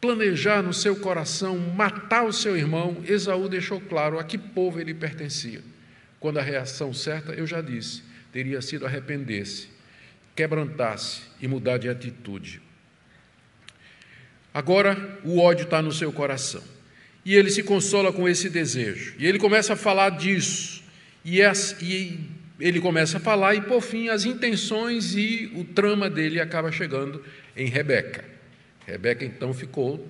[0.00, 4.92] planejar no seu coração matar o seu irmão, Esaú deixou claro a que povo ele
[4.92, 5.62] pertencia.
[6.18, 9.68] Quando a reação certa, eu já disse, teria sido arrepender-se,
[10.34, 12.60] quebrantar-se e mudar de atitude.
[14.52, 16.62] Agora o ódio está no seu coração.
[17.24, 19.14] E ele se consola com esse desejo.
[19.18, 20.82] E ele começa a falar disso.
[21.24, 21.40] E,
[21.80, 22.18] e
[22.58, 27.24] ele começa a falar, e por fim, as intenções e o trama dele acaba chegando
[27.56, 28.24] em Rebeca.
[28.86, 30.06] Rebeca então ficou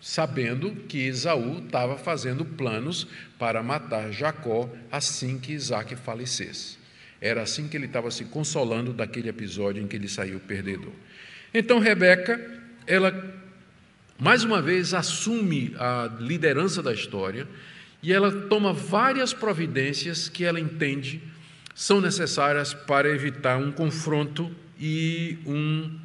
[0.00, 3.06] sabendo que Esaú estava fazendo planos
[3.38, 6.83] para matar Jacó assim que Isaac falecesse.
[7.20, 10.92] Era assim que ele estava se consolando daquele episódio em que ele saiu perdedor.
[11.52, 12.40] Então Rebeca,
[12.86, 13.12] ela
[14.18, 17.48] mais uma vez assume a liderança da história
[18.02, 21.20] e ela toma várias providências que ela entende
[21.74, 25.98] são necessárias para evitar um confronto e um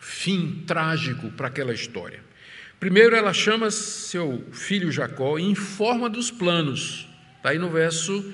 [0.00, 2.20] fim trágico para aquela história.
[2.80, 7.08] Primeiro, ela chama seu filho Jacó e informa dos planos.
[7.36, 8.32] Está aí no verso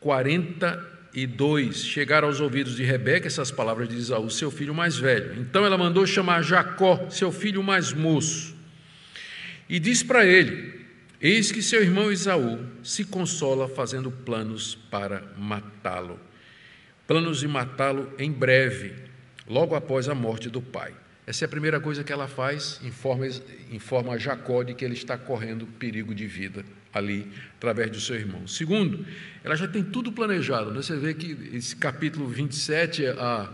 [0.00, 4.96] 40 e 2 chegaram aos ouvidos de Rebeca essas palavras de Isaú, seu filho mais
[4.96, 5.40] velho.
[5.40, 8.54] Então ela mandou chamar Jacó, seu filho mais moço,
[9.68, 10.84] e disse para ele:
[11.20, 16.18] Eis que seu irmão Isaú se consola fazendo planos para matá-lo.
[17.06, 18.94] Planos de matá-lo em breve,
[19.46, 20.92] logo após a morte do pai.
[21.26, 23.26] Essa é a primeira coisa que ela faz, informa,
[23.70, 26.64] informa Jacó de que ele está correndo perigo de vida
[26.94, 27.26] ali,
[27.56, 28.46] através do seu irmão.
[28.46, 29.04] Segundo,
[29.42, 30.70] ela já tem tudo planejado.
[30.70, 30.80] Né?
[30.80, 33.50] Você vê que esse capítulo 27, a,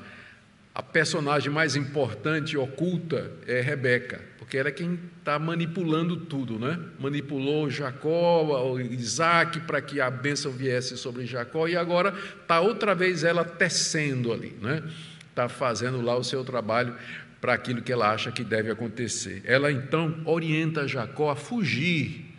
[0.75, 6.59] a personagem mais importante, oculta, é Rebeca, porque ela é quem está manipulando tudo.
[6.59, 6.79] Né?
[6.99, 13.25] Manipulou Jacó, Isaac, para que a bênção viesse sobre Jacó, e agora está outra vez
[13.25, 14.55] ela tecendo ali.
[14.61, 14.83] Né?
[15.31, 16.95] Está fazendo lá o seu trabalho
[17.41, 19.41] para aquilo que ela acha que deve acontecer.
[19.47, 22.30] Ela então orienta Jacó a fugir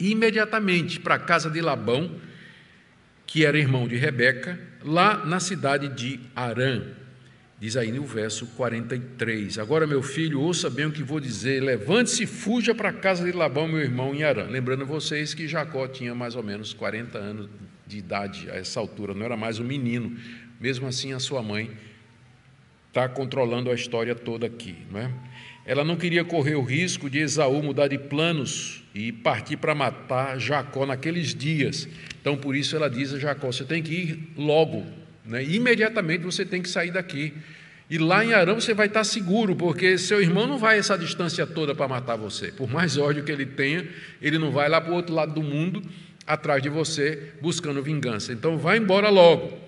[0.00, 2.16] imediatamente para a casa de Labão,
[3.26, 6.82] que era irmão de Rebeca, lá na cidade de Arã.
[7.60, 9.58] Diz aí no verso 43.
[9.58, 11.62] Agora, meu filho, ouça bem o que vou dizer.
[11.62, 14.46] Levante-se e fuja para a casa de Labão, meu irmão, em Arã.
[14.46, 17.50] Lembrando vocês que Jacó tinha mais ou menos 40 anos
[17.86, 20.16] de idade a essa altura, não era mais um menino.
[20.58, 21.70] Mesmo assim, a sua mãe
[22.88, 24.76] está controlando a história toda aqui.
[24.90, 25.12] Não é?
[25.64, 30.38] Ela não queria correr o risco de Esaú mudar de planos e partir para matar
[30.38, 31.88] Jacó naqueles dias.
[32.20, 34.84] Então, por isso ela diz a Jacó: você tem que ir logo,
[35.24, 35.44] né?
[35.44, 37.34] imediatamente você tem que sair daqui.
[37.88, 41.44] E lá em Arão você vai estar seguro, porque seu irmão não vai essa distância
[41.44, 42.52] toda para matar você.
[42.52, 43.84] Por mais ódio que ele tenha,
[44.22, 45.82] ele não vai lá para o outro lado do mundo
[46.24, 48.32] atrás de você buscando vingança.
[48.32, 49.58] Então, vá embora logo.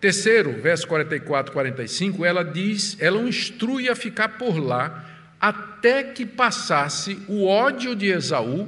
[0.00, 5.13] Terceiro, verso 44, 45, ela diz, ela o instrui a ficar por lá
[5.48, 8.66] até que passasse o ódio de Esaú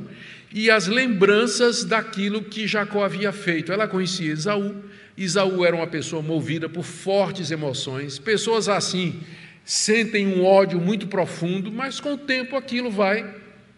[0.53, 3.73] e as lembranças daquilo que Jacó havia feito.
[3.73, 4.85] Ela conhecia Esaú,
[5.17, 9.21] Esaú era uma pessoa movida por fortes emoções, pessoas assim
[9.65, 13.25] sentem um ódio muito profundo, mas com o tempo aquilo vai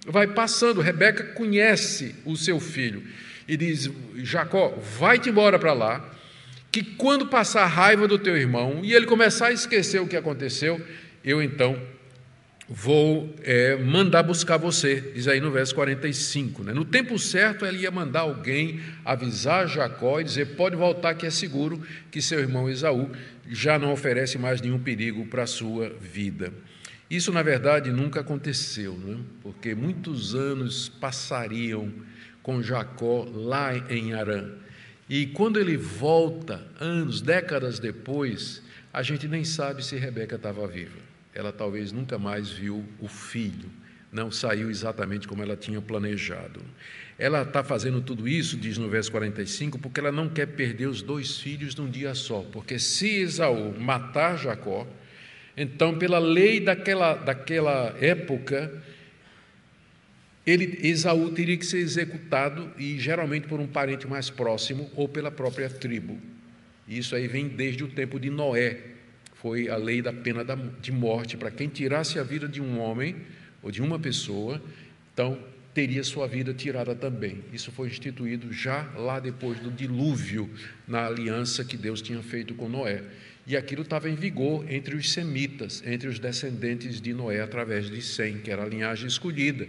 [0.05, 0.81] vai passando.
[0.81, 3.05] Rebeca conhece o seu filho
[3.47, 6.15] e diz: Jacó, vai-te embora para lá,
[6.73, 10.17] que quando passar a raiva do teu irmão e ele começar a esquecer o que
[10.17, 10.85] aconteceu,
[11.23, 11.81] eu então
[12.69, 16.65] vou é, mandar buscar você, diz aí no verso 45.
[16.65, 16.73] Né?
[16.75, 21.31] No tempo certo, ele ia mandar alguém avisar Jacó e dizer: pode voltar que é
[21.31, 23.11] seguro, que seu irmão Esaú
[23.49, 26.53] já não oferece mais nenhum perigo para a sua vida.
[27.11, 29.17] Isso, na verdade, nunca aconteceu, né?
[29.41, 31.91] porque muitos anos passariam
[32.43, 34.51] com Jacó lá em Arã.
[35.09, 41.08] E quando ele volta, anos, décadas depois, a gente nem sabe se Rebeca estava viva
[41.39, 43.71] ela talvez nunca mais viu o filho,
[44.11, 46.61] não saiu exatamente como ela tinha planejado.
[47.17, 51.01] Ela está fazendo tudo isso, diz no verso 45, porque ela não quer perder os
[51.01, 52.41] dois filhos num dia só.
[52.53, 54.85] Porque se Esaú matar Jacó,
[55.57, 58.83] então, pela lei daquela, daquela época,
[60.45, 65.31] ele, Esaú teria que ser executado, e geralmente por um parente mais próximo ou pela
[65.31, 66.19] própria tribo.
[66.89, 68.98] Isso aí vem desde o tempo de Noé,
[69.41, 70.45] foi a lei da pena
[70.81, 73.17] de morte para quem tirasse a vida de um homem
[73.63, 74.61] ou de uma pessoa,
[75.13, 75.39] então
[75.73, 77.43] teria sua vida tirada também.
[77.53, 80.51] Isso foi instituído já lá depois do dilúvio,
[80.87, 83.03] na aliança que Deus tinha feito com Noé.
[83.47, 88.03] E aquilo estava em vigor entre os semitas, entre os descendentes de Noé através de
[88.03, 89.67] Sem, que era a linhagem escolhida.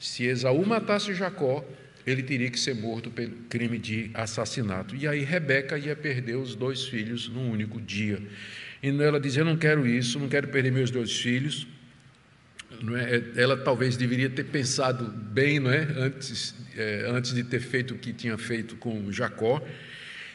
[0.00, 1.64] Se Esaú matasse Jacó,
[2.04, 4.96] ele teria que ser morto pelo crime de assassinato.
[4.96, 8.20] E aí Rebeca ia perder os dois filhos num único dia.
[8.82, 11.66] E ela dizia: Eu não quero isso, não quero perder meus dois filhos.
[12.96, 13.40] É?
[13.40, 15.86] Ela talvez deveria ter pensado bem não é?
[15.96, 19.62] antes, é, antes de ter feito o que tinha feito com Jacó.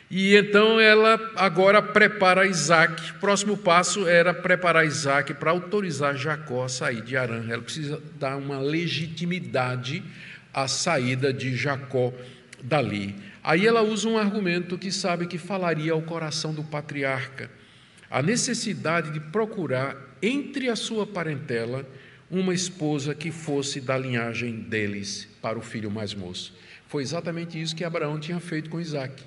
[0.09, 3.11] E então ela agora prepara Isaac.
[3.11, 7.43] O próximo passo era preparar Isaac para autorizar Jacó a sair de Arã.
[7.49, 10.01] Ela precisa dar uma legitimidade
[10.53, 12.13] à saída de Jacó
[12.63, 13.15] dali.
[13.43, 17.49] Aí ela usa um argumento que sabe que falaria ao coração do patriarca:
[18.09, 21.87] a necessidade de procurar entre a sua parentela
[22.29, 26.53] uma esposa que fosse da linhagem deles para o filho mais moço.
[26.87, 29.23] Foi exatamente isso que Abraão tinha feito com Isaac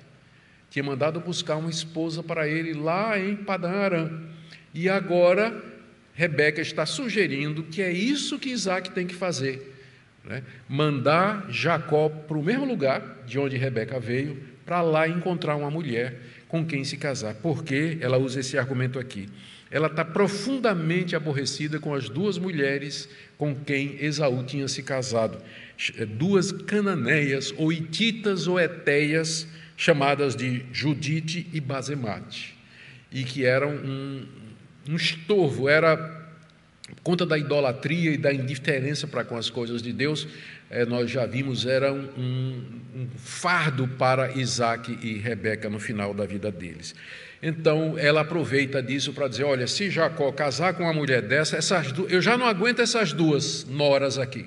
[0.71, 4.21] tinha mandado buscar uma esposa para ele lá em Padã Arã.
[4.73, 5.61] E agora
[6.13, 9.75] Rebeca está sugerindo que é isso que Isaac tem que fazer.
[10.23, 10.41] Né?
[10.69, 16.17] Mandar Jacó para o mesmo lugar de onde Rebeca veio, para lá encontrar uma mulher
[16.51, 17.33] com quem se casar.
[17.35, 19.29] Porque ela usa esse argumento aqui.
[19.71, 25.41] Ela está profundamente aborrecida com as duas mulheres com quem Esaú tinha se casado.
[26.17, 29.47] Duas cananeias, ou ititas ou etéias,
[29.77, 32.55] chamadas de Judite e Bazemate,
[33.11, 34.25] e que eram um,
[34.89, 36.29] um estorvo, era
[37.01, 40.27] conta da idolatria e da indiferença para com as coisas de Deus,
[40.71, 42.63] é, nós já vimos, era um, um,
[42.95, 46.95] um, fardo para Isaac e Rebeca no final da vida deles.
[47.43, 51.93] Então ela aproveita disso para dizer: olha, se Jacó casar com uma mulher dessa, essas
[52.07, 54.45] eu já não aguento essas duas noras aqui.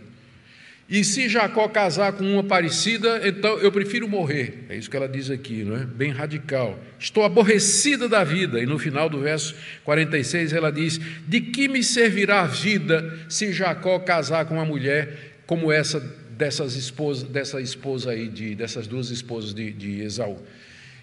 [0.89, 4.64] E se Jacó casar com uma parecida, então eu prefiro morrer.
[4.68, 5.85] É isso que ela diz aqui, não é?
[5.85, 6.79] Bem radical.
[6.99, 8.61] Estou aborrecida da vida.
[8.61, 9.55] E no final do verso
[9.85, 15.34] 46 ela diz: De que me servirá a vida se Jacó casar com uma mulher
[15.47, 16.01] como essa
[16.37, 20.43] dessas esposas, dessa esposa aí, de, dessas duas esposas de, de Esaú?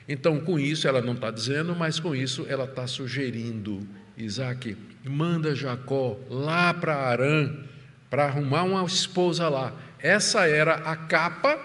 [0.08, 3.88] Então, com isso, ela não está dizendo, mas com isso ela está sugerindo:
[4.18, 7.54] Isaac, manda Jacó lá para Arã
[8.10, 9.74] para arrumar uma esposa lá.
[9.98, 11.58] Essa era a capa,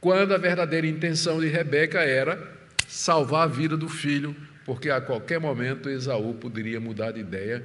[0.00, 2.52] quando a verdadeira intenção de Rebeca era
[2.86, 4.36] salvar a vida do filho,
[4.66, 7.64] porque a qualquer momento Esaú poderia mudar de ideia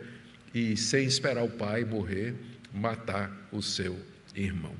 [0.53, 2.33] e, sem esperar o pai morrer,
[2.73, 3.99] matar o seu
[4.35, 4.73] irmão.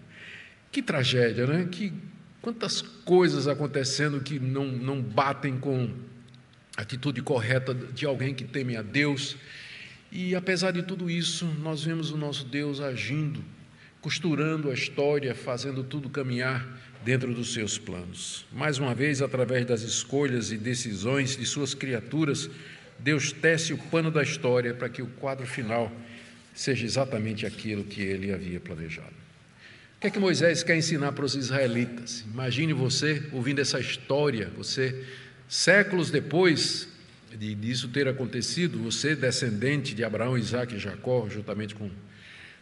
[0.72, 1.68] Que tragédia, né?
[1.72, 1.94] Que
[2.42, 5.90] quantas coisas acontecendo que não, não batem com
[6.78, 9.36] a atitude correta de alguém que teme a Deus
[10.12, 13.44] e apesar de tudo isso, nós vemos o nosso Deus agindo,
[14.02, 16.68] costurando a história, fazendo tudo caminhar
[17.06, 18.46] dentro dos seus planos.
[18.52, 22.50] Mais uma vez, através das escolhas e decisões de suas criaturas,
[22.98, 25.92] Deus tece o pano da história para que o quadro final
[26.54, 29.20] seja exatamente aquilo que ele havia planejado.
[29.98, 32.24] O que é que Moisés quer ensinar para os israelitas?
[32.32, 35.04] Imagine você ouvindo essa história, você,
[35.48, 36.88] séculos depois,
[37.38, 41.90] de disso ter acontecido, você, descendente de Abraão, Isaac e Jacó, juntamente com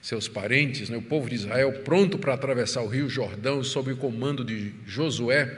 [0.02, 3.98] seus parentes, né, o povo de Israel, pronto para atravessar o rio Jordão sob o
[3.98, 5.56] comando de Josué,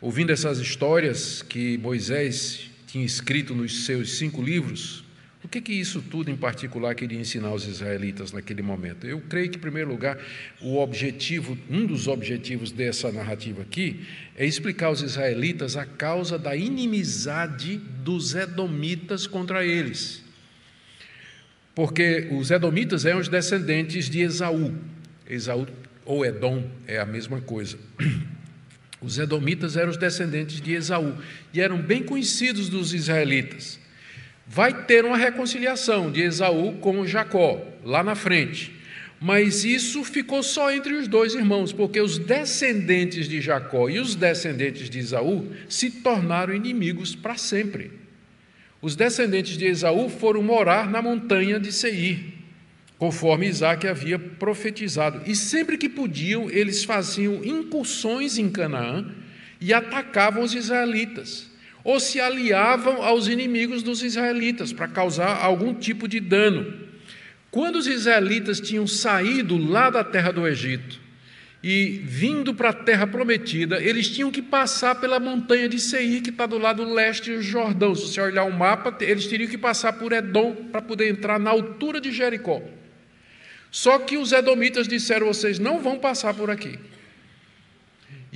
[0.00, 5.03] ouvindo essas histórias que Moisés tinha escrito nos seus cinco livros,
[5.44, 9.06] o que, que isso tudo em particular queria ensinar aos israelitas naquele momento?
[9.06, 10.18] Eu creio que, em primeiro lugar,
[10.58, 16.56] o objetivo, um dos objetivos dessa narrativa aqui, é explicar aos israelitas a causa da
[16.56, 20.24] inimizade dos edomitas contra eles.
[21.74, 24.74] Porque os edomitas eram os descendentes de Esaú.
[25.28, 25.66] Esaú
[26.06, 27.78] ou Edom é a mesma coisa.
[29.02, 31.14] Os edomitas eram os descendentes de Esaú
[31.52, 33.78] e eram bem conhecidos dos israelitas
[34.46, 38.72] vai ter uma reconciliação de Esaú com Jacó, lá na frente.
[39.20, 44.14] Mas isso ficou só entre os dois irmãos, porque os descendentes de Jacó e os
[44.14, 47.90] descendentes de Esaú se tornaram inimigos para sempre.
[48.82, 52.34] Os descendentes de Esaú foram morar na montanha de Seir,
[52.98, 55.22] conforme Isaac havia profetizado.
[55.24, 59.06] E sempre que podiam, eles faziam incursões em Canaã
[59.58, 61.53] e atacavam os israelitas
[61.84, 66.82] ou se aliavam aos inimigos dos israelitas para causar algum tipo de dano.
[67.50, 70.98] Quando os israelitas tinham saído lá da terra do Egito
[71.62, 76.30] e vindo para a terra prometida, eles tinham que passar pela montanha de Seir, que
[76.30, 77.94] está do lado leste do Jordão.
[77.94, 81.50] Se você olhar o mapa, eles teriam que passar por Edom para poder entrar na
[81.50, 82.62] altura de Jericó.
[83.70, 86.78] Só que os edomitas disseram: vocês não vão passar por aqui.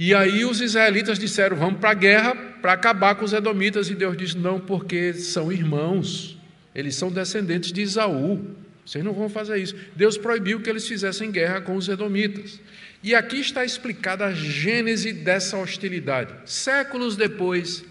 [0.01, 3.91] E aí os israelitas disseram: vamos para a guerra para acabar com os edomitas.
[3.91, 6.39] E Deus disse: não, porque são irmãos,
[6.73, 8.41] eles são descendentes de Isaú.
[8.87, 9.75] Vocês não vão fazer isso.
[9.97, 12.61] Deus proibiu que eles fizessem guerra com os edomitas.
[13.03, 16.33] E aqui está explicada a gênese dessa hostilidade.
[16.47, 17.85] Séculos depois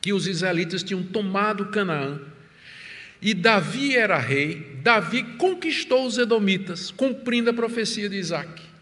[0.00, 2.20] que os israelitas tinham tomado Canaã,
[3.22, 8.73] e Davi era rei, Davi conquistou os edomitas, cumprindo a profecia de Isaac.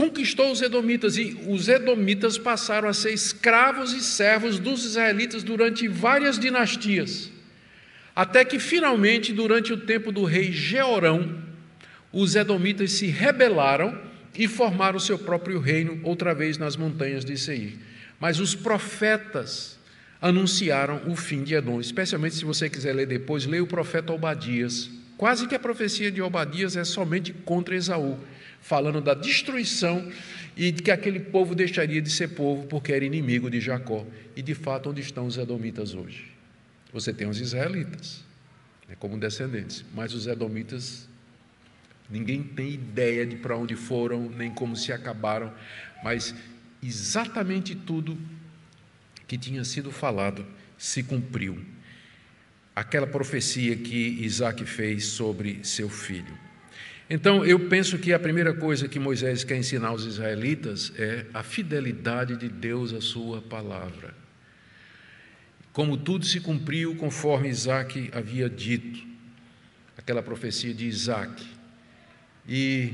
[0.00, 5.86] Conquistou os edomitas e os edomitas passaram a ser escravos e servos dos israelitas durante
[5.86, 7.30] várias dinastias.
[8.16, 11.42] Até que finalmente, durante o tempo do rei Jeorão,
[12.10, 14.00] os edomitas se rebelaram
[14.34, 17.76] e formaram seu próprio reino outra vez nas montanhas de Seir.
[18.18, 19.78] Mas os profetas
[20.18, 24.88] anunciaram o fim de Edom, especialmente se você quiser ler depois, leia o profeta Obadias.
[25.18, 28.18] Quase que a profecia de Obadias é somente contra Esaú,
[28.60, 30.10] falando da destruição
[30.56, 34.06] e que aquele povo deixaria de ser povo porque era inimigo de Jacó.
[34.36, 36.26] E de fato, onde estão os edomitas hoje?
[36.92, 38.24] Você tem os israelitas,
[38.88, 41.08] né, como descendentes, mas os edomitas,
[42.10, 45.52] ninguém tem ideia de para onde foram, nem como se acabaram,
[46.02, 46.34] mas
[46.82, 48.18] exatamente tudo
[49.26, 50.44] que tinha sido falado
[50.76, 51.64] se cumpriu.
[52.74, 56.49] Aquela profecia que Isaac fez sobre seu filho.
[57.12, 61.42] Então, eu penso que a primeira coisa que Moisés quer ensinar aos israelitas é a
[61.42, 64.14] fidelidade de Deus à sua palavra
[65.72, 69.06] como tudo se cumpriu conforme Isaac havia dito,
[69.96, 71.42] aquela profecia de Isaac,
[72.48, 72.92] e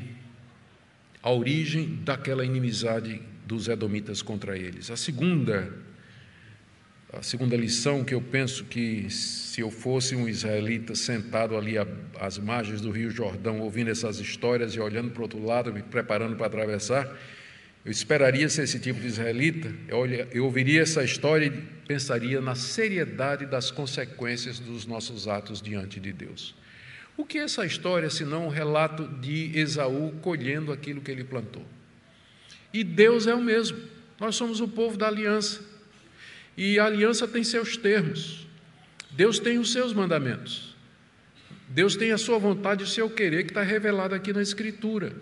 [1.23, 4.91] a origem daquela inimizade dos edomitas contra eles.
[4.91, 5.73] A segunda,
[7.19, 11.77] a segunda lição que eu penso que se eu fosse um israelita sentado ali
[12.21, 15.83] às margens do Rio Jordão, ouvindo essas histórias e olhando para o outro lado, me
[15.83, 17.09] preparando para atravessar,
[17.85, 21.51] eu esperaria ser esse tipo de israelita, eu, ouviria essa história e
[21.87, 26.55] pensaria na seriedade das consequências dos nossos atos diante de Deus.
[27.17, 31.65] O que é essa história senão um relato de Esaú colhendo aquilo que ele plantou?
[32.75, 33.79] E Deus é o mesmo,
[34.21, 35.76] nós somos o povo da aliança,
[36.57, 38.47] e a aliança tem seus termos,
[39.11, 40.75] Deus tem os seus mandamentos,
[41.69, 45.13] Deus tem a sua vontade e o seu querer que está revelado aqui na Escritura.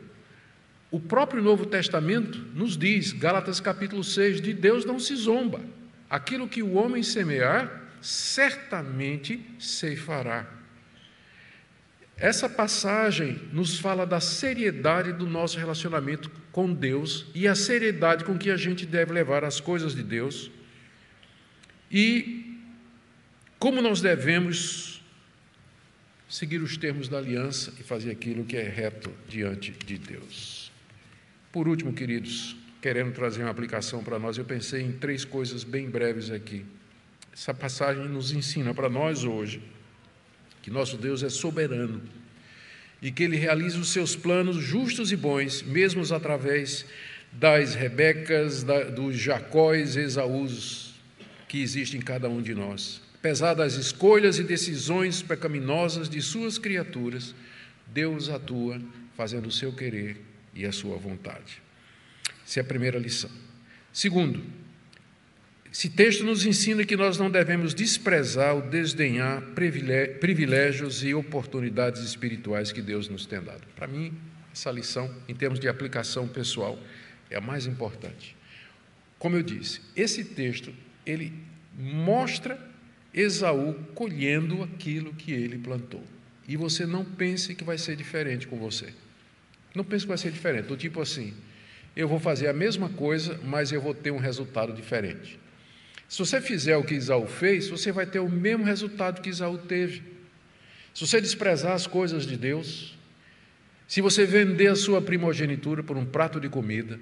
[0.91, 5.61] O próprio Novo Testamento nos diz, Gálatas capítulo 6, de Deus não se zomba.
[6.09, 10.47] Aquilo que o homem semear, certamente ceifará.
[12.17, 18.39] Essa passagem nos fala da seriedade do nosso relacionamento com Deus e a seriedade com
[18.39, 20.51] que a gente deve levar as coisas de Deus
[21.97, 22.59] e
[23.57, 25.01] como nós devemos
[26.29, 30.73] seguir os termos da aliança e fazer aquilo que é reto diante de Deus.
[31.53, 35.89] Por último, queridos, querendo trazer uma aplicação para nós, eu pensei em três coisas bem
[35.89, 36.67] breves aqui.
[37.33, 39.63] Essa passagem nos ensina para nós hoje
[40.63, 42.03] que nosso Deus é soberano
[43.01, 46.87] e que ele realiza os seus planos justos e bons, mesmo através
[47.31, 50.94] das Rebecas, da, dos Jacóis, Esaús
[51.55, 53.01] que existem em cada um de nós.
[53.15, 57.33] Apesar das escolhas e decisões pecaminosas de suas criaturas,
[57.87, 58.83] Deus atua
[59.17, 60.21] fazendo o seu querer
[60.53, 61.63] e a sua vontade.
[62.45, 63.31] Essa é a primeira lição.
[63.93, 64.43] Segundo,
[65.73, 69.41] esse texto nos ensina que nós não devemos desprezar ou desdenhar
[70.21, 73.63] privilégios e oportunidades espirituais que Deus nos tem dado.
[73.77, 74.13] Para mim,
[74.53, 76.77] essa lição, em termos de aplicação pessoal,
[77.31, 78.35] é a mais importante.
[79.21, 80.75] Como eu disse, esse texto,
[81.07, 81.33] ele
[81.77, 82.59] mostra
[83.13, 86.03] Esaú colhendo aquilo que ele plantou.
[86.47, 88.93] E você não pense que vai ser diferente com você.
[89.75, 91.35] Não pense que vai ser diferente, do tipo assim,
[91.97, 95.39] eu vou fazer a mesma coisa, mas eu vou ter um resultado diferente.
[96.09, 99.59] Se você fizer o que Isaú fez, você vai ter o mesmo resultado que Isaú
[99.59, 100.03] teve.
[100.93, 102.97] Se você desprezar as coisas de Deus,
[103.89, 107.01] se você vender a sua primogenitura por um prato de comida,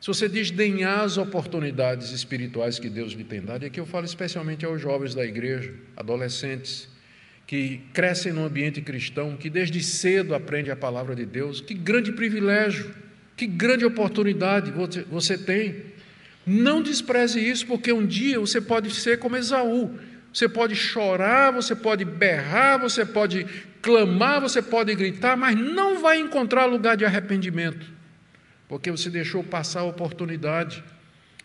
[0.00, 4.04] se você desdenhar as oportunidades espirituais que Deus lhe tem dado, e aqui eu falo
[4.04, 6.88] especialmente aos jovens da igreja, adolescentes,
[7.46, 12.12] que crescem no ambiente cristão, que desde cedo aprende a palavra de Deus, que grande
[12.12, 12.94] privilégio,
[13.36, 15.82] que grande oportunidade você, você tem.
[16.44, 19.96] Não despreze isso, porque um dia você pode ser como Esaú.
[20.32, 23.46] Você pode chorar, você pode berrar, você pode
[23.80, 27.86] clamar, você pode gritar, mas não vai encontrar lugar de arrependimento,
[28.68, 30.82] porque você deixou passar a oportunidade.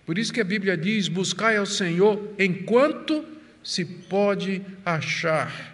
[0.06, 3.24] Por isso que a Bíblia diz: buscai ao Senhor enquanto
[3.64, 5.72] se pode achar.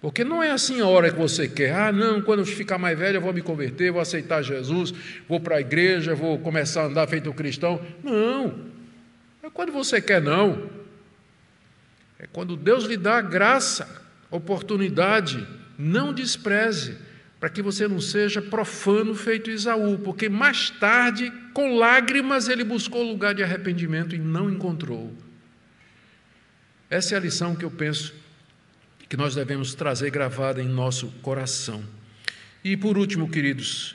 [0.00, 1.74] Porque não é assim a hora que você quer.
[1.74, 4.94] Ah, não, quando eu ficar mais velho eu vou me converter, vou aceitar Jesus,
[5.28, 7.84] vou para a igreja, vou começar a andar feito um cristão.
[8.02, 8.66] Não.
[9.42, 10.70] É quando você quer, não.
[12.18, 15.44] É quando Deus lhe dá graça, oportunidade
[15.78, 16.96] não despreze,
[17.38, 23.02] para que você não seja profano feito Isaú, porque mais tarde, com lágrimas, ele buscou
[23.02, 25.14] lugar de arrependimento e não encontrou.
[26.90, 28.14] Essa é a lição que eu penso
[29.08, 31.82] que nós devemos trazer gravada em nosso coração.
[32.64, 33.94] E por último, queridos,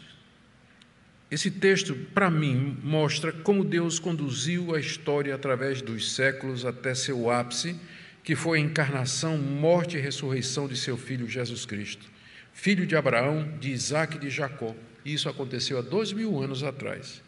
[1.30, 7.30] esse texto, para mim, mostra como Deus conduziu a história através dos séculos até seu
[7.30, 7.76] ápice,
[8.24, 12.06] que foi a encarnação, morte e ressurreição de seu filho Jesus Cristo,
[12.54, 14.74] filho de Abraão, de Isaac e de Jacó.
[15.04, 17.22] Isso aconteceu há dois mil anos atrás.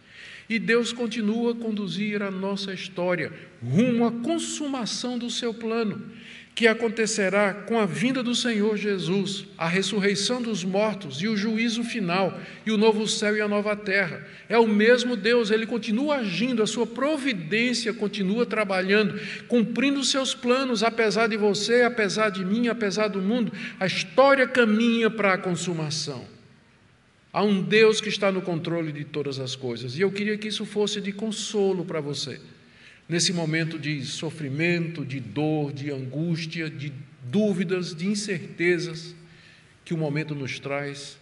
[0.48, 6.10] E Deus continua a conduzir a nossa história rumo à consumação do seu plano
[6.56, 11.84] que acontecerá com a vinda do Senhor Jesus, a ressurreição dos mortos e o juízo
[11.84, 14.26] final, e o novo céu e a nova terra.
[14.48, 20.34] É o mesmo Deus, ele continua agindo, a sua providência continua trabalhando, cumprindo os seus
[20.34, 25.38] planos, apesar de você, apesar de mim, apesar do mundo, a história caminha para a
[25.38, 26.26] consumação.
[27.34, 30.48] Há um Deus que está no controle de todas as coisas, e eu queria que
[30.48, 32.40] isso fosse de consolo para você
[33.08, 36.92] nesse momento de sofrimento, de dor, de angústia, de
[37.24, 39.16] dúvidas, de incertezas
[39.84, 41.18] que o momento nos traz.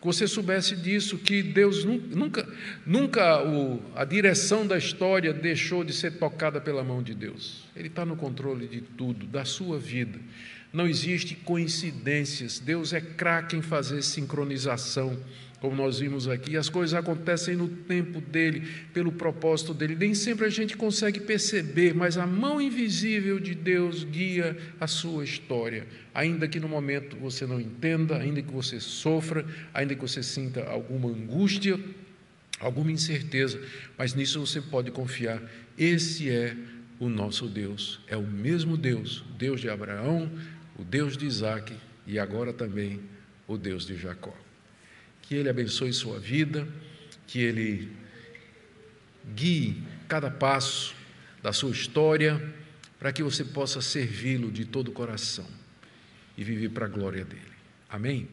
[0.00, 2.46] Que você soubesse disso, que Deus nunca,
[2.84, 7.64] nunca o, a direção da história deixou de ser tocada pela mão de Deus.
[7.74, 10.18] Ele está no controle de tudo, da sua vida.
[10.72, 12.58] Não existe coincidências.
[12.58, 15.18] Deus é craque em fazer sincronização
[15.64, 19.96] como nós vimos aqui, as coisas acontecem no tempo dele, pelo propósito dele.
[19.96, 25.24] Nem sempre a gente consegue perceber, mas a mão invisível de Deus guia a sua
[25.24, 25.86] história.
[26.14, 30.64] Ainda que no momento você não entenda, ainda que você sofra, ainda que você sinta
[30.64, 31.80] alguma angústia,
[32.60, 33.58] alguma incerteza,
[33.96, 35.42] mas nisso você pode confiar.
[35.78, 36.54] Esse é
[37.00, 40.30] o nosso Deus, é o mesmo Deus, Deus de Abraão,
[40.78, 41.72] o Deus de Isaac
[42.06, 43.00] e agora também
[43.48, 44.43] o Deus de Jacó.
[45.26, 46.66] Que Ele abençoe sua vida,
[47.26, 47.90] que Ele
[49.34, 50.94] guie cada passo
[51.42, 52.54] da sua história,
[52.98, 55.46] para que você possa servi-lo de todo o coração
[56.36, 57.42] e viver para a glória dele.
[57.88, 58.28] Amém?